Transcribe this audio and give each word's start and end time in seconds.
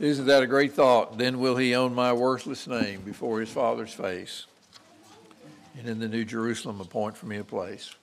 Isn't 0.00 0.28
that 0.28 0.42
a 0.42 0.46
great 0.46 0.72
thought? 0.72 1.18
Then 1.18 1.40
will 1.40 1.58
he 1.58 1.74
own 1.74 1.94
my 1.94 2.14
worthless 2.14 2.66
name 2.66 3.02
before 3.02 3.38
his 3.38 3.50
Father's 3.50 3.92
face, 3.92 4.46
and 5.78 5.86
in 5.86 5.98
the 5.98 6.08
New 6.08 6.24
Jerusalem 6.24 6.80
appoint 6.80 7.18
for 7.18 7.26
me 7.26 7.36
a 7.36 7.44
place. 7.44 7.94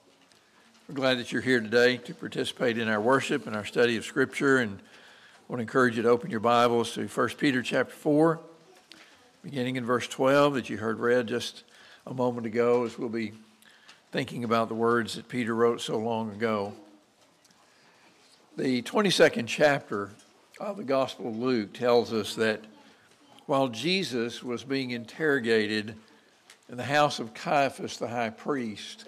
We're 0.87 0.93
glad 0.93 1.17
that 1.17 1.31
you're 1.31 1.41
here 1.41 1.59
today 1.59 1.97
to 1.97 2.13
participate 2.13 2.77
in 2.77 2.87
our 2.87 3.01
worship 3.01 3.47
and 3.47 3.55
our 3.55 3.65
study 3.65 3.97
of 3.97 4.05
Scripture, 4.05 4.59
and 4.59 4.77
I 4.79 5.43
want 5.47 5.57
to 5.57 5.61
encourage 5.63 5.97
you 5.97 6.03
to 6.03 6.09
open 6.09 6.29
your 6.29 6.39
Bibles 6.39 6.93
to 6.93 7.07
1 7.07 7.29
Peter 7.29 7.63
chapter 7.63 7.95
4, 7.95 8.41
beginning 9.41 9.75
in 9.75 9.83
verse 9.83 10.07
12 10.07 10.53
that 10.53 10.69
you 10.69 10.77
heard 10.77 10.99
read 10.99 11.25
just 11.25 11.63
a 12.05 12.13
moment 12.13 12.45
ago, 12.45 12.85
as 12.85 12.99
we'll 12.99 13.09
be 13.09 13.33
thinking 14.11 14.43
about 14.43 14.69
the 14.69 14.75
words 14.75 15.15
that 15.15 15.27
Peter 15.27 15.55
wrote 15.55 15.81
so 15.81 15.97
long 15.97 16.29
ago. 16.29 16.73
The 18.55 18.83
22nd 18.83 19.47
chapter 19.47 20.11
uh, 20.59 20.73
the 20.73 20.83
Gospel 20.83 21.27
of 21.27 21.37
Luke 21.37 21.73
tells 21.73 22.11
us 22.11 22.35
that 22.35 22.61
while 23.45 23.67
Jesus 23.67 24.43
was 24.43 24.63
being 24.63 24.91
interrogated 24.91 25.95
in 26.69 26.77
the 26.77 26.83
house 26.83 27.19
of 27.19 27.33
Caiaphas, 27.33 27.97
the 27.97 28.07
high 28.07 28.31
priest, 28.31 29.07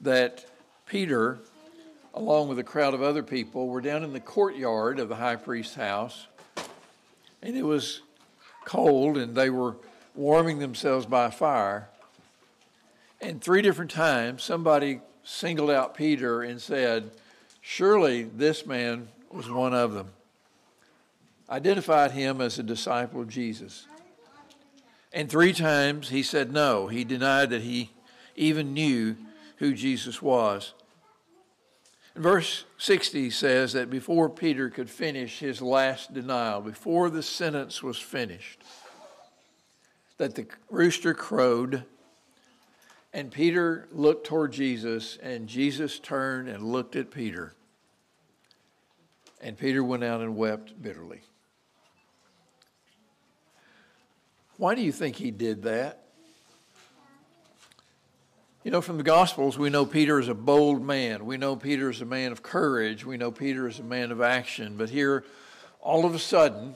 that 0.00 0.44
Peter, 0.84 1.38
along 2.14 2.48
with 2.48 2.58
a 2.58 2.64
crowd 2.64 2.92
of 2.92 3.02
other 3.02 3.22
people, 3.22 3.68
were 3.68 3.80
down 3.80 4.04
in 4.04 4.12
the 4.12 4.20
courtyard 4.20 4.98
of 4.98 5.08
the 5.08 5.16
high 5.16 5.36
priest's 5.36 5.74
house, 5.74 6.26
and 7.42 7.56
it 7.56 7.64
was 7.64 8.02
cold, 8.64 9.16
and 9.16 9.34
they 9.34 9.50
were 9.50 9.76
warming 10.14 10.58
themselves 10.58 11.06
by 11.06 11.30
fire. 11.30 11.88
And 13.22 13.40
three 13.40 13.62
different 13.62 13.90
times, 13.90 14.42
somebody 14.42 15.00
singled 15.24 15.70
out 15.70 15.94
Peter 15.96 16.42
and 16.42 16.60
said, 16.60 17.10
Surely 17.62 18.24
this 18.24 18.66
man 18.66 19.08
was 19.32 19.50
one 19.50 19.74
of 19.74 19.94
them 19.94 20.10
identified 21.48 22.12
him 22.12 22.40
as 22.40 22.58
a 22.58 22.62
disciple 22.62 23.20
of 23.20 23.28
Jesus. 23.28 23.86
And 25.12 25.30
three 25.30 25.52
times 25.52 26.08
he 26.08 26.22
said 26.22 26.52
no. 26.52 26.88
He 26.88 27.04
denied 27.04 27.50
that 27.50 27.62
he 27.62 27.90
even 28.34 28.74
knew 28.74 29.16
who 29.56 29.74
Jesus 29.74 30.20
was. 30.20 30.74
And 32.14 32.22
verse 32.22 32.64
60 32.78 33.30
says 33.30 33.72
that 33.72 33.90
before 33.90 34.28
Peter 34.28 34.70
could 34.70 34.90
finish 34.90 35.38
his 35.38 35.62
last 35.62 36.12
denial, 36.12 36.60
before 36.60 37.10
the 37.10 37.22
sentence 37.22 37.82
was 37.82 37.98
finished, 37.98 38.62
that 40.18 40.34
the 40.34 40.46
rooster 40.70 41.14
crowed 41.14 41.84
and 43.16 43.30
Peter 43.30 43.88
looked 43.92 44.26
toward 44.26 44.52
Jesus, 44.52 45.16
and 45.22 45.48
Jesus 45.48 45.98
turned 45.98 46.50
and 46.50 46.62
looked 46.62 46.96
at 46.96 47.10
Peter. 47.10 47.54
And 49.40 49.56
Peter 49.56 49.82
went 49.82 50.04
out 50.04 50.20
and 50.20 50.36
wept 50.36 50.82
bitterly. 50.82 51.22
Why 54.58 54.74
do 54.74 54.82
you 54.82 54.92
think 54.92 55.16
he 55.16 55.30
did 55.30 55.64
that? 55.64 56.02
You 58.64 58.70
know, 58.70 58.80
from 58.80 58.96
the 58.96 59.04
Gospels, 59.04 59.56
we 59.56 59.70
know 59.70 59.86
Peter 59.86 60.18
is 60.18 60.28
a 60.28 60.34
bold 60.34 60.82
man. 60.82 61.24
We 61.24 61.36
know 61.36 61.54
Peter 61.54 61.88
is 61.88 62.00
a 62.00 62.06
man 62.06 62.32
of 62.32 62.42
courage. 62.42 63.04
We 63.04 63.16
know 63.16 63.30
Peter 63.30 63.68
is 63.68 63.78
a 63.78 63.84
man 63.84 64.10
of 64.10 64.20
action. 64.20 64.76
But 64.76 64.90
here, 64.90 65.24
all 65.80 66.04
of 66.04 66.14
a 66.14 66.18
sudden, 66.18 66.74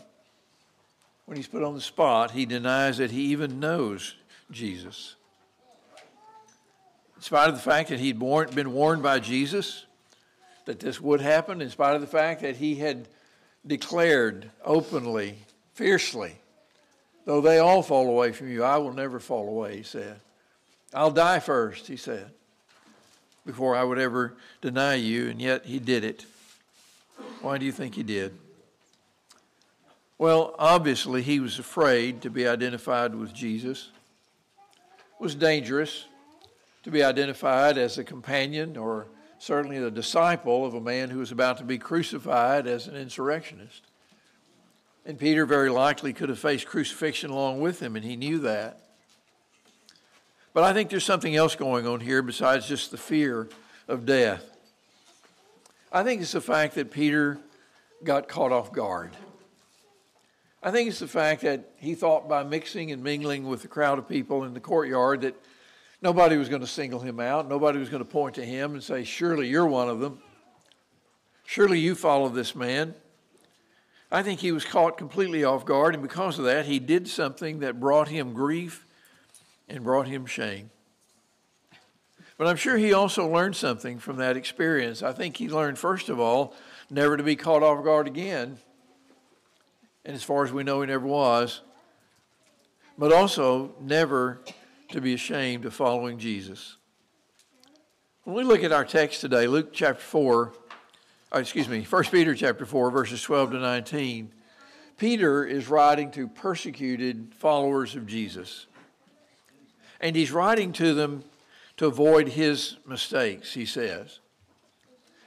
when 1.25 1.37
he's 1.37 1.49
put 1.49 1.65
on 1.65 1.75
the 1.75 1.81
spot, 1.81 2.31
he 2.31 2.47
denies 2.47 2.99
that 2.99 3.11
he 3.11 3.23
even 3.33 3.59
knows 3.59 4.15
Jesus. 4.51 5.17
In 7.17 7.23
spite 7.23 7.49
of 7.49 7.57
the 7.57 7.61
fact 7.61 7.89
that 7.89 7.99
he'd 7.99 8.19
been 8.19 8.73
warned 8.73 9.03
by 9.03 9.19
Jesus 9.19 9.87
that 10.67 10.79
this 10.79 11.01
would 11.01 11.21
happen, 11.21 11.61
in 11.61 11.71
spite 11.71 11.97
of 11.97 12.01
the 12.01 12.07
fact 12.07 12.43
that 12.43 12.57
he 12.57 12.77
had 12.77 13.09
declared 13.67 14.51
openly, 14.65 15.39
fiercely, 15.75 16.37
Though 17.31 17.41
they 17.41 17.61
all 17.61 17.85
fall 17.85 18.09
away 18.09 18.33
from 18.33 18.51
you, 18.51 18.65
I 18.65 18.79
will 18.79 18.93
never 18.93 19.21
fall 19.21 19.47
away, 19.47 19.77
he 19.77 19.83
said. 19.85 20.17
I'll 20.93 21.13
die 21.13 21.39
first, 21.39 21.87
he 21.87 21.97
said, 21.97 22.33
before 23.47 23.77
I 23.77 23.85
would 23.85 24.01
ever 24.01 24.35
deny 24.61 24.97
you, 24.97 25.29
and 25.29 25.41
yet 25.41 25.65
he 25.65 25.79
did 25.79 26.03
it. 26.03 26.27
Why 27.41 27.57
do 27.57 27.65
you 27.65 27.71
think 27.71 27.95
he 27.95 28.03
did? 28.03 28.37
Well, 30.19 30.57
obviously, 30.59 31.23
he 31.23 31.39
was 31.39 31.61
afraid 31.61 32.21
to 32.23 32.31
be 32.31 32.49
identified 32.49 33.15
with 33.15 33.33
Jesus. 33.33 33.91
It 34.97 35.23
was 35.23 35.37
dangerous 35.37 36.07
to 36.83 36.91
be 36.91 37.05
identified 37.05 37.79
as 37.79 37.97
a 37.97 38.03
companion 38.03 38.77
or 38.77 39.07
certainly 39.39 39.79
the 39.79 39.93
disciple 39.93 40.67
of 40.67 40.75
a 40.75 40.81
man 40.81 41.11
who 41.11 41.21
was 41.21 41.31
about 41.31 41.59
to 41.59 41.65
be 41.65 41.79
crucified 41.79 42.67
as 42.67 42.89
an 42.89 42.97
insurrectionist. 42.97 43.85
And 45.07 45.19
Peter 45.19 45.47
very 45.47 45.71
likely 45.71 46.13
could 46.13 46.29
have 46.29 46.39
faced 46.39 46.67
crucifixion 46.67 47.31
along 47.31 47.61
with 47.61 47.81
him, 47.81 47.97
and 47.97 48.05
he 48.05 48.17
knew 48.17 48.39
that. 48.41 48.81
But 50.53 50.65
I 50.65 50.73
think 50.73 50.91
there's 50.91 51.05
something 51.05 51.35
else 51.35 51.55
going 51.55 51.87
on 51.87 52.01
here 52.01 52.23
besides 52.23 52.67
just 52.67 52.91
the 52.91 52.99
fear 52.99 53.49
of 53.89 54.05
death. 54.05 54.45
I 55.93 56.03
think 56.03 56.23
it's 56.23 56.33
the 56.33 56.41
fact 56.41 56.75
that 56.75 56.91
Peter 56.91 57.39
got 58.05 58.29
caught 58.29 58.53
off 58.53 58.73
guard. 58.73 59.17
I 60.63 60.71
think 60.71 60.89
it's 60.89 60.99
the 60.99 61.09
fact 61.09 61.43
that 61.43 61.71
he 61.79 61.95
thought 61.95 62.29
by 62.29 62.43
mixing 62.43 62.93
and 62.93 63.03
mingling 63.03 63.47
with 63.47 63.63
the 63.63 63.69
crowd 63.69 63.99
of 63.99 64.09
people 64.09 64.45
in 64.45 64.53
the 64.53 64.61
courtyard 64.61 65.23
that 65.23 65.35
nobody 66.03 66.37
was 66.37 66.49
going 66.49 66.61
to 66.61 66.67
single 66.67 67.01
him 67.01 67.19
out, 67.19 67.49
nobody 67.49 67.79
was 67.79 67.89
going 67.89 68.05
to 68.05 68.09
point 68.09 68.35
to 68.35 68.45
him 68.45 68.75
and 68.75 68.83
say, 68.83 69.05
Surely 69.05 69.49
you're 69.49 69.67
one 69.67 69.89
of 69.89 70.01
them. 70.01 70.21
Surely 71.47 71.79
you 71.79 71.95
follow 71.95 72.29
this 72.29 72.55
man. 72.55 72.95
I 74.13 74.23
think 74.23 74.41
he 74.41 74.51
was 74.51 74.65
caught 74.65 74.99
completely 74.99 75.45
off 75.45 75.65
guard, 75.65 75.95
and 75.95 76.03
because 76.03 76.39
of 76.39 76.45
that, 76.47 76.67
he 76.67 76.79
did 76.79 77.07
something 77.07 77.61
that 77.61 77.79
brought 77.79 78.09
him 78.09 78.33
grief 78.33 78.87
and 79.69 79.85
brought 79.85 80.09
him 80.09 80.27
shame. 80.27 80.71
But 82.37 82.49
I'm 82.49 82.57
sure 82.57 82.77
he 82.77 82.93
also 82.93 83.29
learned 83.29 83.55
something 83.55 83.99
from 83.99 84.17
that 84.17 84.37
experience. 84.37 85.03
I 85.03 85.13
think 85.13 85.37
he 85.37 85.49
learned, 85.49 85.79
first 85.79 86.09
of 86.09 86.19
all, 86.19 86.55
never 86.89 87.17
to 87.17 87.23
be 87.23 87.37
caught 87.37 87.63
off 87.63 87.85
guard 87.85 88.07
again. 88.07 88.59
And 90.05 90.17
as 90.17 90.25
far 90.25 90.45
as 90.45 90.53
we 90.53 90.65
know, 90.65 90.81
he 90.81 90.87
never 90.87 91.07
was. 91.07 91.61
But 92.99 93.13
also, 93.13 93.75
never 93.81 94.41
to 94.89 95.01
be 95.01 95.15
ashamed 95.15 95.67
of 95.67 95.75
following 95.75 96.19
Jesus. 96.19 96.77
When 98.25 98.35
we 98.35 98.43
look 98.43 98.65
at 98.65 98.73
our 98.73 98.85
text 98.85 99.21
today, 99.21 99.47
Luke 99.47 99.73
chapter 99.73 100.03
4, 100.03 100.53
oh, 101.33 101.39
excuse 101.39 101.69
me, 101.69 101.83
1 101.83 102.05
Peter 102.05 102.35
chapter 102.35 102.67
4, 102.67 102.91
verses 102.91 103.23
12 103.23 103.53
to 103.53 103.59
19, 103.59 104.33
Peter 104.99 105.45
is 105.45 105.69
writing 105.69 106.11
to 106.11 106.29
persecuted 106.29 107.33
followers 107.39 107.97
of 107.97 108.07
Jesus. 108.07 108.67
And 110.01 110.17
he's 110.17 110.33
writing 110.33 110.73
to 110.75 110.95
them 110.95 111.25
to 111.77 111.87
avoid 111.87 112.29
his 112.29 112.77
mistakes, 112.87 113.55
he 113.55 113.65
says. 113.65 114.21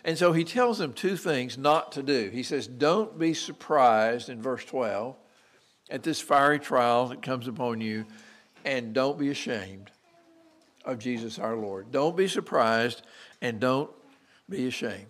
And 0.04 0.18
so 0.18 0.34
he 0.34 0.44
tells 0.44 0.78
them 0.78 0.94
two 0.94 1.16
things 1.16 1.58
not 1.58 1.94
to 1.94 2.04
do. 2.04 2.30
He 2.32 2.44
says, 2.44 2.68
Don't 2.68 3.18
be 3.18 3.34
surprised 3.34 4.30
in 4.30 4.42
verse 4.42 4.66
12 4.66 5.16
at 5.90 6.04
this 6.04 6.20
fiery 6.20 6.60
trial 6.60 7.08
that 7.08 7.22
comes 7.22 7.48
upon 7.48 7.80
you, 7.82 8.06
and 8.66 8.94
don't 8.94 9.18
be 9.18 9.30
ashamed 9.30 9.92
of 10.86 11.00
Jesus 11.00 11.40
our 11.40 11.56
Lord. 11.56 11.92
Don't 11.92 12.18
be 12.18 12.28
surprised 12.28 13.04
and 13.42 13.60
don't 13.60 13.90
be 14.50 14.68
ashamed. 14.68 15.08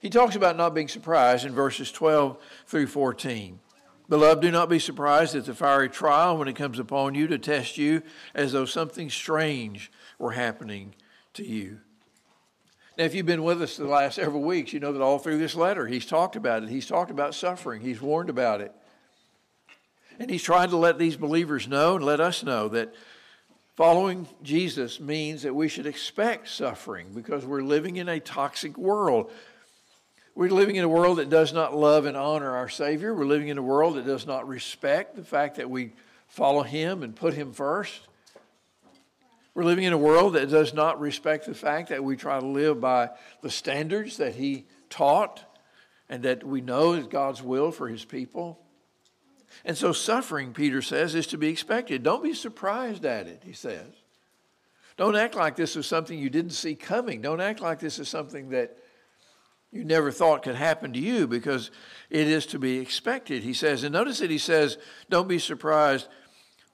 He 0.00 0.10
talks 0.10 0.36
about 0.36 0.56
not 0.56 0.74
being 0.74 0.88
surprised 0.88 1.44
in 1.44 1.52
verses 1.52 1.90
12 1.90 2.38
through 2.66 2.86
14. 2.86 3.58
Beloved, 4.08 4.40
do 4.40 4.50
not 4.50 4.70
be 4.70 4.78
surprised 4.78 5.34
at 5.34 5.44
the 5.44 5.54
fiery 5.54 5.88
trial 5.88 6.38
when 6.38 6.48
it 6.48 6.56
comes 6.56 6.78
upon 6.78 7.14
you 7.14 7.26
to 7.26 7.38
test 7.38 7.76
you 7.76 8.02
as 8.34 8.52
though 8.52 8.64
something 8.64 9.10
strange 9.10 9.90
were 10.18 10.32
happening 10.32 10.94
to 11.34 11.44
you. 11.44 11.80
Now, 12.96 13.04
if 13.04 13.14
you've 13.14 13.26
been 13.26 13.44
with 13.44 13.60
us 13.60 13.76
the 13.76 13.84
last 13.84 14.16
several 14.16 14.42
weeks, 14.42 14.72
you 14.72 14.80
know 14.80 14.92
that 14.92 15.02
all 15.02 15.18
through 15.18 15.38
this 15.38 15.54
letter, 15.54 15.86
he's 15.86 16.06
talked 16.06 16.36
about 16.36 16.62
it. 16.62 16.68
He's 16.68 16.86
talked 16.86 17.10
about 17.10 17.34
suffering, 17.34 17.80
he's 17.80 18.00
warned 18.00 18.30
about 18.30 18.60
it. 18.60 18.72
And 20.18 20.30
he's 20.30 20.42
trying 20.42 20.70
to 20.70 20.76
let 20.76 20.98
these 20.98 21.16
believers 21.16 21.68
know 21.68 21.94
and 21.94 22.04
let 22.04 22.18
us 22.18 22.42
know 22.42 22.68
that 22.70 22.92
following 23.76 24.26
Jesus 24.42 24.98
means 24.98 25.42
that 25.42 25.54
we 25.54 25.68
should 25.68 25.86
expect 25.86 26.48
suffering 26.48 27.12
because 27.14 27.46
we're 27.46 27.62
living 27.62 27.96
in 27.96 28.08
a 28.08 28.18
toxic 28.18 28.76
world. 28.76 29.30
We're 30.38 30.50
living 30.50 30.76
in 30.76 30.84
a 30.84 30.88
world 30.88 31.18
that 31.18 31.30
does 31.30 31.52
not 31.52 31.74
love 31.74 32.04
and 32.04 32.16
honor 32.16 32.54
our 32.54 32.68
Savior. 32.68 33.12
We're 33.12 33.24
living 33.24 33.48
in 33.48 33.58
a 33.58 33.62
world 33.62 33.96
that 33.96 34.06
does 34.06 34.24
not 34.24 34.46
respect 34.46 35.16
the 35.16 35.24
fact 35.24 35.56
that 35.56 35.68
we 35.68 35.94
follow 36.28 36.62
Him 36.62 37.02
and 37.02 37.16
put 37.16 37.34
Him 37.34 37.52
first. 37.52 38.02
We're 39.52 39.64
living 39.64 39.82
in 39.82 39.92
a 39.92 39.98
world 39.98 40.34
that 40.34 40.48
does 40.48 40.72
not 40.72 41.00
respect 41.00 41.46
the 41.46 41.56
fact 41.56 41.88
that 41.88 42.04
we 42.04 42.14
try 42.14 42.38
to 42.38 42.46
live 42.46 42.80
by 42.80 43.10
the 43.42 43.50
standards 43.50 44.18
that 44.18 44.36
He 44.36 44.66
taught 44.90 45.42
and 46.08 46.22
that 46.22 46.44
we 46.44 46.60
know 46.60 46.92
is 46.92 47.08
God's 47.08 47.42
will 47.42 47.72
for 47.72 47.88
His 47.88 48.04
people. 48.04 48.60
And 49.64 49.76
so, 49.76 49.90
suffering, 49.90 50.52
Peter 50.52 50.82
says, 50.82 51.16
is 51.16 51.26
to 51.26 51.36
be 51.36 51.48
expected. 51.48 52.04
Don't 52.04 52.22
be 52.22 52.32
surprised 52.32 53.04
at 53.04 53.26
it, 53.26 53.42
he 53.44 53.54
says. 53.54 53.92
Don't 54.96 55.16
act 55.16 55.34
like 55.34 55.56
this 55.56 55.74
is 55.74 55.88
something 55.88 56.16
you 56.16 56.30
didn't 56.30 56.52
see 56.52 56.76
coming. 56.76 57.22
Don't 57.22 57.40
act 57.40 57.60
like 57.60 57.80
this 57.80 57.98
is 57.98 58.08
something 58.08 58.50
that 58.50 58.78
you 59.70 59.84
never 59.84 60.10
thought 60.10 60.42
could 60.42 60.54
happen 60.54 60.92
to 60.94 60.98
you 60.98 61.26
because 61.26 61.70
it 62.10 62.26
is 62.26 62.46
to 62.46 62.58
be 62.58 62.78
expected, 62.78 63.42
he 63.42 63.52
says. 63.52 63.84
And 63.84 63.92
notice 63.92 64.18
that 64.20 64.30
he 64.30 64.38
says, 64.38 64.78
don't 65.10 65.28
be 65.28 65.38
surprised 65.38 66.08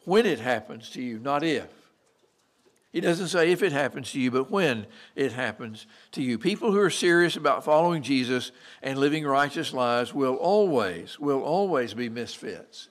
when 0.05 0.27
it 0.27 0.39
happens 0.39 0.91
to 0.91 1.03
you, 1.03 1.19
not 1.19 1.43
if. 1.43 1.69
He 2.93 3.01
doesn't 3.01 3.29
say 3.29 3.51
if 3.51 3.65
it 3.65 3.73
happens 3.73 4.13
to 4.13 4.21
you, 4.21 4.31
but 4.31 4.53
when 4.53 4.87
it 5.17 5.33
happens 5.33 5.89
to 6.13 6.23
you. 6.23 6.39
People 6.39 6.71
who 6.71 6.79
are 6.79 6.91
serious 6.91 7.35
about 7.35 7.65
following 7.65 8.03
Jesus 8.03 8.53
and 8.83 8.97
living 8.97 9.25
righteous 9.25 9.73
lives 9.73 10.15
will 10.15 10.37
always, 10.37 11.19
will 11.19 11.43
always 11.43 11.93
be 11.93 12.09
misfits 12.09 12.89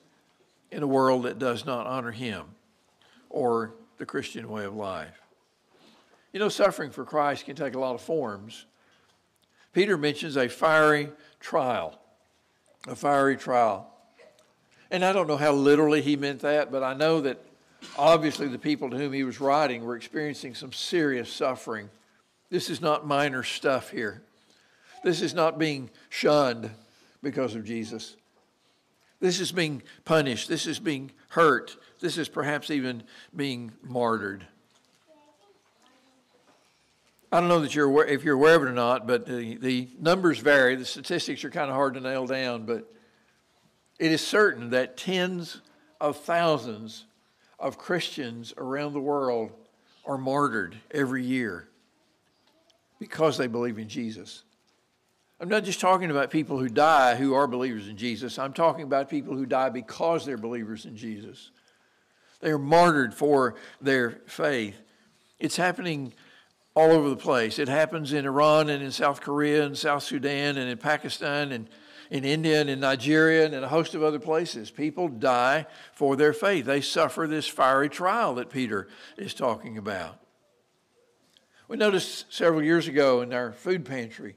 in 0.70 0.82
a 0.82 0.86
world 0.86 1.22
that 1.22 1.38
does 1.38 1.64
not 1.64 1.86
honor 1.86 2.10
him 2.10 2.44
or 3.30 3.72
the 3.96 4.04
Christian 4.04 4.50
way 4.50 4.66
of 4.66 4.74
life. 4.74 5.22
You 6.34 6.40
know, 6.40 6.50
suffering 6.50 6.90
for 6.90 7.06
Christ 7.06 7.46
can 7.46 7.56
take 7.56 7.74
a 7.74 7.80
lot 7.80 7.94
of 7.94 8.02
forms. 8.02 8.66
Peter 9.74 9.98
mentions 9.98 10.36
a 10.36 10.48
fiery 10.48 11.10
trial, 11.40 11.98
a 12.86 12.94
fiery 12.94 13.36
trial. 13.36 13.92
And 14.90 15.04
I 15.04 15.12
don't 15.12 15.26
know 15.26 15.36
how 15.36 15.52
literally 15.52 16.00
he 16.00 16.16
meant 16.16 16.40
that, 16.40 16.70
but 16.70 16.84
I 16.84 16.94
know 16.94 17.20
that 17.22 17.44
obviously 17.98 18.46
the 18.46 18.58
people 18.58 18.88
to 18.90 18.96
whom 18.96 19.12
he 19.12 19.24
was 19.24 19.40
writing 19.40 19.84
were 19.84 19.96
experiencing 19.96 20.54
some 20.54 20.72
serious 20.72 21.30
suffering. 21.30 21.90
This 22.50 22.70
is 22.70 22.80
not 22.80 23.04
minor 23.04 23.42
stuff 23.42 23.90
here. 23.90 24.22
This 25.02 25.20
is 25.20 25.34
not 25.34 25.58
being 25.58 25.90
shunned 26.08 26.70
because 27.20 27.56
of 27.56 27.64
Jesus. 27.64 28.16
This 29.18 29.40
is 29.40 29.50
being 29.50 29.82
punished. 30.04 30.48
This 30.48 30.66
is 30.66 30.78
being 30.78 31.10
hurt. 31.30 31.76
This 31.98 32.16
is 32.16 32.28
perhaps 32.28 32.70
even 32.70 33.02
being 33.34 33.72
martyred. 33.82 34.46
I 37.34 37.40
don't 37.40 37.48
know 37.48 37.62
that 37.62 37.74
you're 37.74 37.86
aware, 37.86 38.06
if 38.06 38.22
you're 38.22 38.36
aware 38.36 38.54
of 38.54 38.62
it 38.62 38.66
or 38.66 38.72
not, 38.72 39.08
but 39.08 39.26
the, 39.26 39.56
the 39.56 39.88
numbers 39.98 40.38
vary. 40.38 40.76
The 40.76 40.84
statistics 40.84 41.42
are 41.42 41.50
kind 41.50 41.68
of 41.68 41.74
hard 41.74 41.94
to 41.94 42.00
nail 42.00 42.28
down, 42.28 42.64
but 42.64 42.88
it 43.98 44.12
is 44.12 44.24
certain 44.24 44.70
that 44.70 44.96
tens 44.96 45.60
of 46.00 46.16
thousands 46.16 47.06
of 47.58 47.76
Christians 47.76 48.54
around 48.56 48.92
the 48.92 49.00
world 49.00 49.50
are 50.06 50.16
martyred 50.16 50.76
every 50.92 51.24
year 51.24 51.66
because 53.00 53.36
they 53.36 53.48
believe 53.48 53.80
in 53.80 53.88
Jesus. 53.88 54.44
I'm 55.40 55.48
not 55.48 55.64
just 55.64 55.80
talking 55.80 56.12
about 56.12 56.30
people 56.30 56.60
who 56.60 56.68
die 56.68 57.16
who 57.16 57.34
are 57.34 57.48
believers 57.48 57.88
in 57.88 57.96
Jesus. 57.96 58.38
I'm 58.38 58.52
talking 58.52 58.84
about 58.84 59.10
people 59.10 59.34
who 59.34 59.44
die 59.44 59.70
because 59.70 60.24
they're 60.24 60.38
believers 60.38 60.86
in 60.86 60.96
Jesus. 60.96 61.50
They 62.38 62.50
are 62.50 62.58
martyred 62.58 63.12
for 63.12 63.56
their 63.80 64.20
faith. 64.28 64.80
It's 65.40 65.56
happening 65.56 66.12
all 66.74 66.90
over 66.90 67.08
the 67.08 67.16
place. 67.16 67.58
It 67.58 67.68
happens 67.68 68.12
in 68.12 68.26
Iran 68.26 68.68
and 68.68 68.82
in 68.82 68.90
South 68.90 69.20
Korea 69.20 69.64
and 69.64 69.78
South 69.78 70.02
Sudan 70.02 70.56
and 70.56 70.68
in 70.68 70.78
Pakistan 70.78 71.52
and 71.52 71.68
in 72.10 72.24
India 72.24 72.60
and 72.60 72.68
in 72.68 72.80
Nigeria 72.80 73.44
and 73.44 73.54
in 73.54 73.64
a 73.64 73.68
host 73.68 73.94
of 73.94 74.02
other 74.02 74.18
places. 74.18 74.70
People 74.70 75.08
die 75.08 75.66
for 75.92 76.16
their 76.16 76.32
faith. 76.32 76.66
They 76.66 76.80
suffer 76.80 77.26
this 77.26 77.46
fiery 77.46 77.88
trial 77.88 78.34
that 78.34 78.50
Peter 78.50 78.88
is 79.16 79.34
talking 79.34 79.78
about. 79.78 80.18
We 81.68 81.76
noticed 81.76 82.32
several 82.32 82.62
years 82.62 82.88
ago 82.88 83.22
in 83.22 83.32
our 83.32 83.52
food 83.52 83.84
pantry 83.84 84.36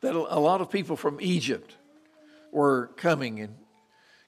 that 0.00 0.14
a 0.14 0.40
lot 0.40 0.60
of 0.60 0.70
people 0.70 0.96
from 0.96 1.18
Egypt 1.20 1.76
were 2.50 2.88
coming 2.96 3.40
and 3.40 3.54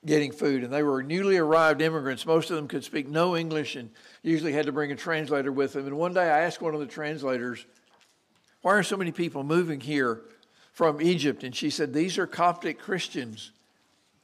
getting 0.04 0.32
food, 0.32 0.64
and 0.64 0.72
they 0.72 0.82
were 0.82 1.02
newly 1.02 1.36
arrived 1.36 1.82
immigrants. 1.82 2.24
Most 2.24 2.50
of 2.50 2.56
them 2.56 2.68
could 2.68 2.84
speak 2.84 3.08
no 3.08 3.36
English 3.36 3.76
and 3.76 3.90
usually 4.22 4.52
had 4.52 4.66
to 4.66 4.72
bring 4.72 4.92
a 4.92 4.96
translator 4.96 5.52
with 5.52 5.72
them. 5.72 5.86
And 5.86 5.96
one 5.96 6.14
day 6.14 6.28
I 6.30 6.40
asked 6.40 6.60
one 6.60 6.74
of 6.74 6.80
the 6.80 6.86
translators, 6.86 7.64
Why 8.62 8.74
are 8.74 8.82
so 8.82 8.96
many 8.96 9.12
people 9.12 9.42
moving 9.42 9.80
here 9.80 10.20
from 10.72 11.00
Egypt? 11.00 11.42
And 11.42 11.54
she 11.54 11.70
said, 11.70 11.92
These 11.92 12.18
are 12.18 12.26
Coptic 12.26 12.78
Christians, 12.78 13.52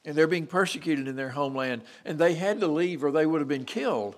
and 0.04 0.14
they're 0.14 0.26
being 0.26 0.46
persecuted 0.46 1.08
in 1.08 1.16
their 1.16 1.30
homeland, 1.30 1.82
and 2.04 2.18
they 2.18 2.34
had 2.34 2.60
to 2.60 2.66
leave 2.66 3.02
or 3.02 3.10
they 3.10 3.26
would 3.26 3.40
have 3.40 3.48
been 3.48 3.64
killed. 3.64 4.16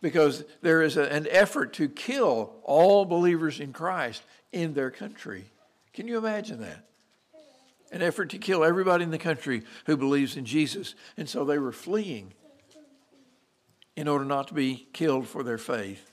Because 0.00 0.44
there 0.62 0.82
is 0.82 0.96
a, 0.96 1.12
an 1.12 1.26
effort 1.28 1.72
to 1.74 1.88
kill 1.88 2.52
all 2.62 3.04
believers 3.04 3.58
in 3.58 3.72
Christ 3.72 4.22
in 4.52 4.74
their 4.74 4.92
country. 4.92 5.46
Can 5.92 6.06
you 6.06 6.18
imagine 6.18 6.60
that? 6.60 6.84
An 7.90 8.02
effort 8.02 8.30
to 8.30 8.38
kill 8.38 8.62
everybody 8.62 9.02
in 9.02 9.10
the 9.10 9.18
country 9.18 9.64
who 9.86 9.96
believes 9.96 10.36
in 10.36 10.44
Jesus. 10.44 10.94
And 11.16 11.28
so 11.28 11.44
they 11.44 11.58
were 11.58 11.72
fleeing 11.72 12.34
in 13.98 14.06
order 14.06 14.24
not 14.24 14.46
to 14.46 14.54
be 14.54 14.86
killed 14.92 15.26
for 15.26 15.42
their 15.42 15.58
faith. 15.58 16.12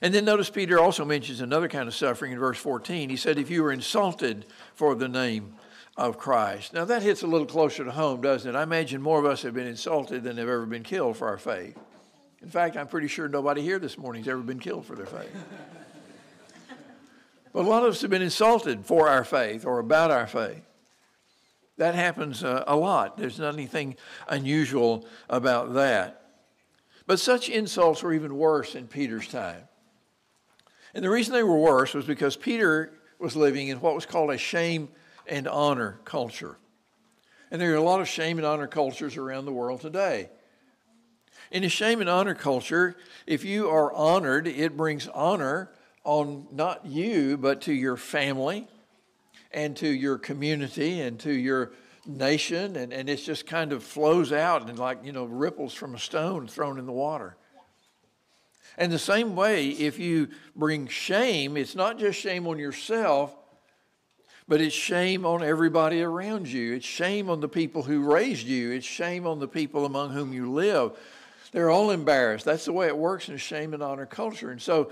And 0.00 0.14
then 0.14 0.24
notice 0.24 0.48
Peter 0.48 0.80
also 0.80 1.04
mentions 1.04 1.42
another 1.42 1.68
kind 1.68 1.86
of 1.86 1.94
suffering 1.94 2.32
in 2.32 2.38
verse 2.38 2.56
14. 2.56 3.10
He 3.10 3.16
said, 3.16 3.36
If 3.36 3.50
you 3.50 3.62
were 3.62 3.70
insulted 3.70 4.46
for 4.74 4.94
the 4.94 5.08
name 5.08 5.56
of 5.94 6.16
Christ. 6.16 6.72
Now 6.72 6.86
that 6.86 7.02
hits 7.02 7.20
a 7.20 7.26
little 7.26 7.46
closer 7.46 7.84
to 7.84 7.90
home, 7.90 8.22
doesn't 8.22 8.48
it? 8.48 8.58
I 8.58 8.62
imagine 8.62 9.02
more 9.02 9.18
of 9.18 9.26
us 9.26 9.42
have 9.42 9.52
been 9.52 9.66
insulted 9.66 10.24
than 10.24 10.38
have 10.38 10.48
ever 10.48 10.64
been 10.64 10.82
killed 10.82 11.18
for 11.18 11.28
our 11.28 11.36
faith. 11.36 11.78
In 12.40 12.48
fact, 12.48 12.78
I'm 12.78 12.88
pretty 12.88 13.08
sure 13.08 13.28
nobody 13.28 13.60
here 13.60 13.78
this 13.78 13.98
morning 13.98 14.22
has 14.22 14.30
ever 14.30 14.40
been 14.40 14.58
killed 14.58 14.86
for 14.86 14.96
their 14.96 15.04
faith. 15.04 15.36
but 17.52 17.60
a 17.60 17.68
lot 17.68 17.82
of 17.82 17.90
us 17.90 18.00
have 18.00 18.10
been 18.10 18.22
insulted 18.22 18.86
for 18.86 19.06
our 19.06 19.22
faith 19.22 19.66
or 19.66 19.80
about 19.80 20.10
our 20.10 20.26
faith. 20.26 20.64
That 21.76 21.94
happens 21.94 22.42
uh, 22.42 22.64
a 22.66 22.74
lot. 22.74 23.18
There's 23.18 23.38
not 23.38 23.52
anything 23.52 23.96
unusual 24.28 25.06
about 25.28 25.74
that. 25.74 26.21
But 27.06 27.20
such 27.20 27.48
insults 27.48 28.02
were 28.02 28.12
even 28.12 28.36
worse 28.36 28.74
in 28.74 28.86
Peter's 28.86 29.28
time. 29.28 29.64
And 30.94 31.04
the 31.04 31.10
reason 31.10 31.34
they 31.34 31.42
were 31.42 31.58
worse 31.58 31.94
was 31.94 32.04
because 32.04 32.36
Peter 32.36 32.92
was 33.18 33.34
living 33.34 33.68
in 33.68 33.80
what 33.80 33.94
was 33.94 34.06
called 34.06 34.30
a 34.30 34.38
shame 34.38 34.88
and 35.26 35.48
honor 35.48 36.00
culture. 36.04 36.58
And 37.50 37.60
there 37.60 37.72
are 37.72 37.76
a 37.76 37.82
lot 37.82 38.00
of 38.00 38.08
shame 38.08 38.38
and 38.38 38.46
honor 38.46 38.66
cultures 38.66 39.16
around 39.16 39.44
the 39.44 39.52
world 39.52 39.80
today. 39.80 40.30
In 41.50 41.64
a 41.64 41.68
shame 41.68 42.00
and 42.00 42.08
honor 42.08 42.34
culture, 42.34 42.96
if 43.26 43.44
you 43.44 43.68
are 43.68 43.92
honored, 43.92 44.46
it 44.46 44.76
brings 44.76 45.06
honor 45.08 45.70
on 46.04 46.46
not 46.50 46.86
you, 46.86 47.36
but 47.36 47.60
to 47.62 47.72
your 47.72 47.96
family 47.96 48.66
and 49.52 49.76
to 49.76 49.88
your 49.88 50.18
community 50.18 51.00
and 51.00 51.18
to 51.20 51.32
your 51.32 51.72
nation, 52.06 52.76
and, 52.76 52.92
and 52.92 53.08
it 53.08 53.16
just 53.16 53.46
kind 53.46 53.72
of 53.72 53.82
flows 53.82 54.32
out 54.32 54.68
and 54.68 54.78
like, 54.78 55.04
you 55.04 55.12
know, 55.12 55.24
ripples 55.24 55.72
from 55.72 55.94
a 55.94 55.98
stone 55.98 56.48
thrown 56.48 56.78
in 56.78 56.86
the 56.86 56.92
water. 56.92 57.36
And 58.78 58.90
the 58.90 58.98
same 58.98 59.36
way, 59.36 59.68
if 59.68 59.98
you 59.98 60.28
bring 60.56 60.88
shame, 60.88 61.56
it's 61.56 61.74
not 61.74 61.98
just 61.98 62.18
shame 62.18 62.46
on 62.46 62.58
yourself, 62.58 63.36
but 64.48 64.60
it's 64.60 64.74
shame 64.74 65.24
on 65.24 65.42
everybody 65.42 66.02
around 66.02 66.48
you. 66.48 66.74
It's 66.74 66.86
shame 66.86 67.30
on 67.30 67.40
the 67.40 67.48
people 67.48 67.82
who 67.82 68.00
raised 68.00 68.46
you. 68.46 68.72
It's 68.72 68.86
shame 68.86 69.26
on 69.26 69.38
the 69.38 69.48
people 69.48 69.84
among 69.84 70.10
whom 70.10 70.32
you 70.32 70.50
live. 70.50 70.92
They're 71.52 71.70
all 71.70 71.90
embarrassed. 71.90 72.46
That's 72.46 72.64
the 72.64 72.72
way 72.72 72.86
it 72.86 72.96
works 72.96 73.28
in 73.28 73.36
shame 73.36 73.74
and 73.74 73.82
honor 73.82 74.06
culture. 74.06 74.50
And 74.50 74.60
so 74.60 74.90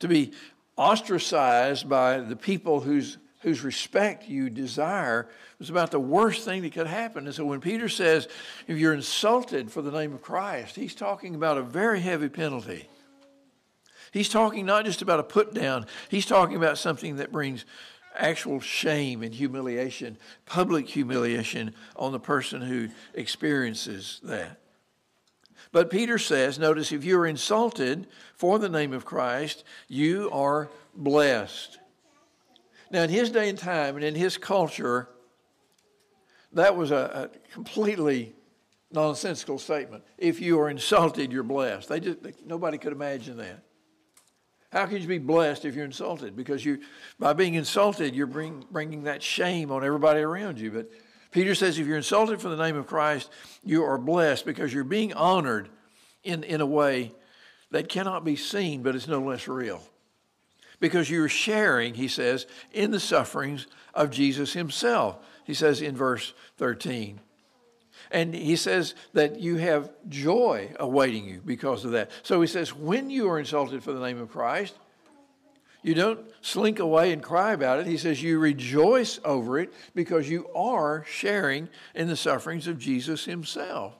to 0.00 0.08
be 0.08 0.32
ostracized 0.76 1.88
by 1.88 2.20
the 2.20 2.36
people 2.36 2.80
whose, 2.80 3.18
whose 3.40 3.62
respect 3.62 4.28
you 4.28 4.50
desire 4.50 5.28
was 5.58 5.70
about 5.70 5.90
the 5.90 6.00
worst 6.00 6.44
thing 6.44 6.62
that 6.62 6.72
could 6.72 6.86
happen. 6.86 7.26
And 7.26 7.34
so 7.34 7.44
when 7.44 7.60
Peter 7.60 7.88
says, 7.88 8.28
if 8.66 8.78
you're 8.78 8.94
insulted 8.94 9.70
for 9.70 9.82
the 9.82 9.92
name 9.92 10.12
of 10.12 10.22
Christ, 10.22 10.76
he's 10.76 10.94
talking 10.94 11.34
about 11.34 11.58
a 11.58 11.62
very 11.62 12.00
heavy 12.00 12.28
penalty. 12.28 12.88
He's 14.12 14.28
talking 14.28 14.66
not 14.66 14.84
just 14.84 15.02
about 15.02 15.20
a 15.20 15.24
put 15.24 15.54
down, 15.54 15.86
he's 16.08 16.26
talking 16.26 16.56
about 16.56 16.78
something 16.78 17.16
that 17.16 17.32
brings 17.32 17.64
actual 18.16 18.58
shame 18.58 19.22
and 19.22 19.32
humiliation, 19.32 20.16
public 20.46 20.88
humiliation 20.88 21.74
on 21.94 22.12
the 22.12 22.18
person 22.18 22.60
who 22.62 22.88
experiences 23.14 24.20
that. 24.24 24.58
But 25.70 25.90
Peter 25.90 26.18
says, 26.18 26.58
notice, 26.58 26.92
if 26.92 27.04
you're 27.04 27.26
insulted 27.26 28.06
for 28.34 28.58
the 28.58 28.70
name 28.70 28.92
of 28.92 29.04
Christ, 29.04 29.64
you 29.86 30.30
are 30.32 30.68
blessed. 30.94 31.78
Now, 32.90 33.02
in 33.02 33.10
his 33.10 33.30
day 33.30 33.48
and 33.48 33.58
time 33.58 33.96
and 33.96 34.04
in 34.04 34.14
his 34.14 34.38
culture, 34.38 35.08
that 36.52 36.76
was 36.76 36.90
a, 36.90 37.30
a 37.32 37.52
completely 37.52 38.34
nonsensical 38.90 39.58
statement. 39.58 40.04
If 40.16 40.40
you 40.40 40.58
are 40.60 40.70
insulted, 40.70 41.32
you're 41.32 41.42
blessed. 41.42 41.88
They 41.88 42.00
just, 42.00 42.22
they, 42.22 42.32
nobody 42.44 42.78
could 42.78 42.92
imagine 42.92 43.36
that. 43.38 43.62
How 44.70 44.86
could 44.86 45.00
you 45.00 45.08
be 45.08 45.18
blessed 45.18 45.64
if 45.64 45.74
you're 45.74 45.84
insulted? 45.84 46.36
Because 46.36 46.64
you, 46.64 46.80
by 47.18 47.32
being 47.32 47.54
insulted, 47.54 48.14
you're 48.14 48.26
bring, 48.26 48.64
bringing 48.70 49.04
that 49.04 49.22
shame 49.22 49.70
on 49.70 49.84
everybody 49.84 50.20
around 50.20 50.58
you. 50.58 50.70
But 50.70 50.90
Peter 51.30 51.54
says 51.54 51.78
if 51.78 51.86
you're 51.86 51.96
insulted 51.96 52.40
for 52.40 52.48
the 52.48 52.56
name 52.56 52.76
of 52.76 52.86
Christ, 52.86 53.30
you 53.64 53.84
are 53.84 53.98
blessed 53.98 54.44
because 54.44 54.72
you're 54.72 54.84
being 54.84 55.12
honored 55.14 55.68
in, 56.22 56.42
in 56.44 56.60
a 56.60 56.66
way 56.66 57.12
that 57.70 57.88
cannot 57.88 58.24
be 58.24 58.36
seen, 58.36 58.82
but 58.82 58.94
it's 58.94 59.08
no 59.08 59.20
less 59.20 59.48
real. 59.48 59.82
Because 60.80 61.10
you're 61.10 61.28
sharing, 61.28 61.94
he 61.94 62.08
says, 62.08 62.46
in 62.72 62.90
the 62.90 63.00
sufferings 63.00 63.66
of 63.94 64.10
Jesus 64.10 64.52
himself 64.52 65.18
he 65.48 65.54
says 65.54 65.80
in 65.80 65.96
verse 65.96 66.34
13. 66.58 67.20
And 68.10 68.34
he 68.34 68.54
says 68.54 68.94
that 69.14 69.40
you 69.40 69.56
have 69.56 69.90
joy 70.06 70.74
awaiting 70.78 71.24
you 71.24 71.40
because 71.42 71.86
of 71.86 71.92
that. 71.92 72.10
So 72.22 72.42
he 72.42 72.46
says, 72.46 72.74
when 72.74 73.08
you 73.08 73.30
are 73.30 73.38
insulted 73.38 73.82
for 73.82 73.94
the 73.94 74.06
name 74.06 74.20
of 74.20 74.30
Christ, 74.30 74.74
You 75.82 75.94
don't 75.94 76.20
slink 76.40 76.80
away 76.80 77.12
and 77.12 77.22
cry 77.22 77.52
about 77.52 77.78
it. 77.78 77.86
He 77.86 77.96
says 77.96 78.22
you 78.22 78.38
rejoice 78.38 79.20
over 79.24 79.58
it 79.58 79.72
because 79.94 80.28
you 80.28 80.48
are 80.54 81.04
sharing 81.08 81.68
in 81.94 82.08
the 82.08 82.16
sufferings 82.16 82.66
of 82.66 82.78
Jesus 82.78 83.24
himself. 83.24 83.94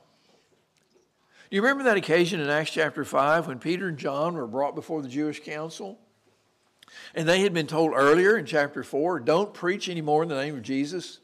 Do 1.49 1.55
You 1.55 1.61
remember 1.61 1.85
that 1.85 1.97
occasion 1.97 2.41
in 2.41 2.49
Acts 2.49 2.71
chapter 2.71 3.03
5 3.03 3.47
when 3.47 3.59
Peter 3.59 3.87
and 3.87 3.97
John 3.97 4.35
were 4.35 4.45
brought 4.45 4.75
before 4.75 5.01
the 5.01 5.07
Jewish 5.07 5.41
council? 5.43 5.97
And 7.15 7.27
they 7.27 7.41
had 7.41 7.53
been 7.53 7.67
told 7.67 7.93
earlier 7.95 8.37
in 8.37 8.45
chapter 8.45 8.83
4 8.83 9.19
don't 9.19 9.53
preach 9.53 9.89
anymore 9.89 10.23
in 10.23 10.29
the 10.29 10.35
name 10.35 10.55
of 10.55 10.63
Jesus. 10.63 11.19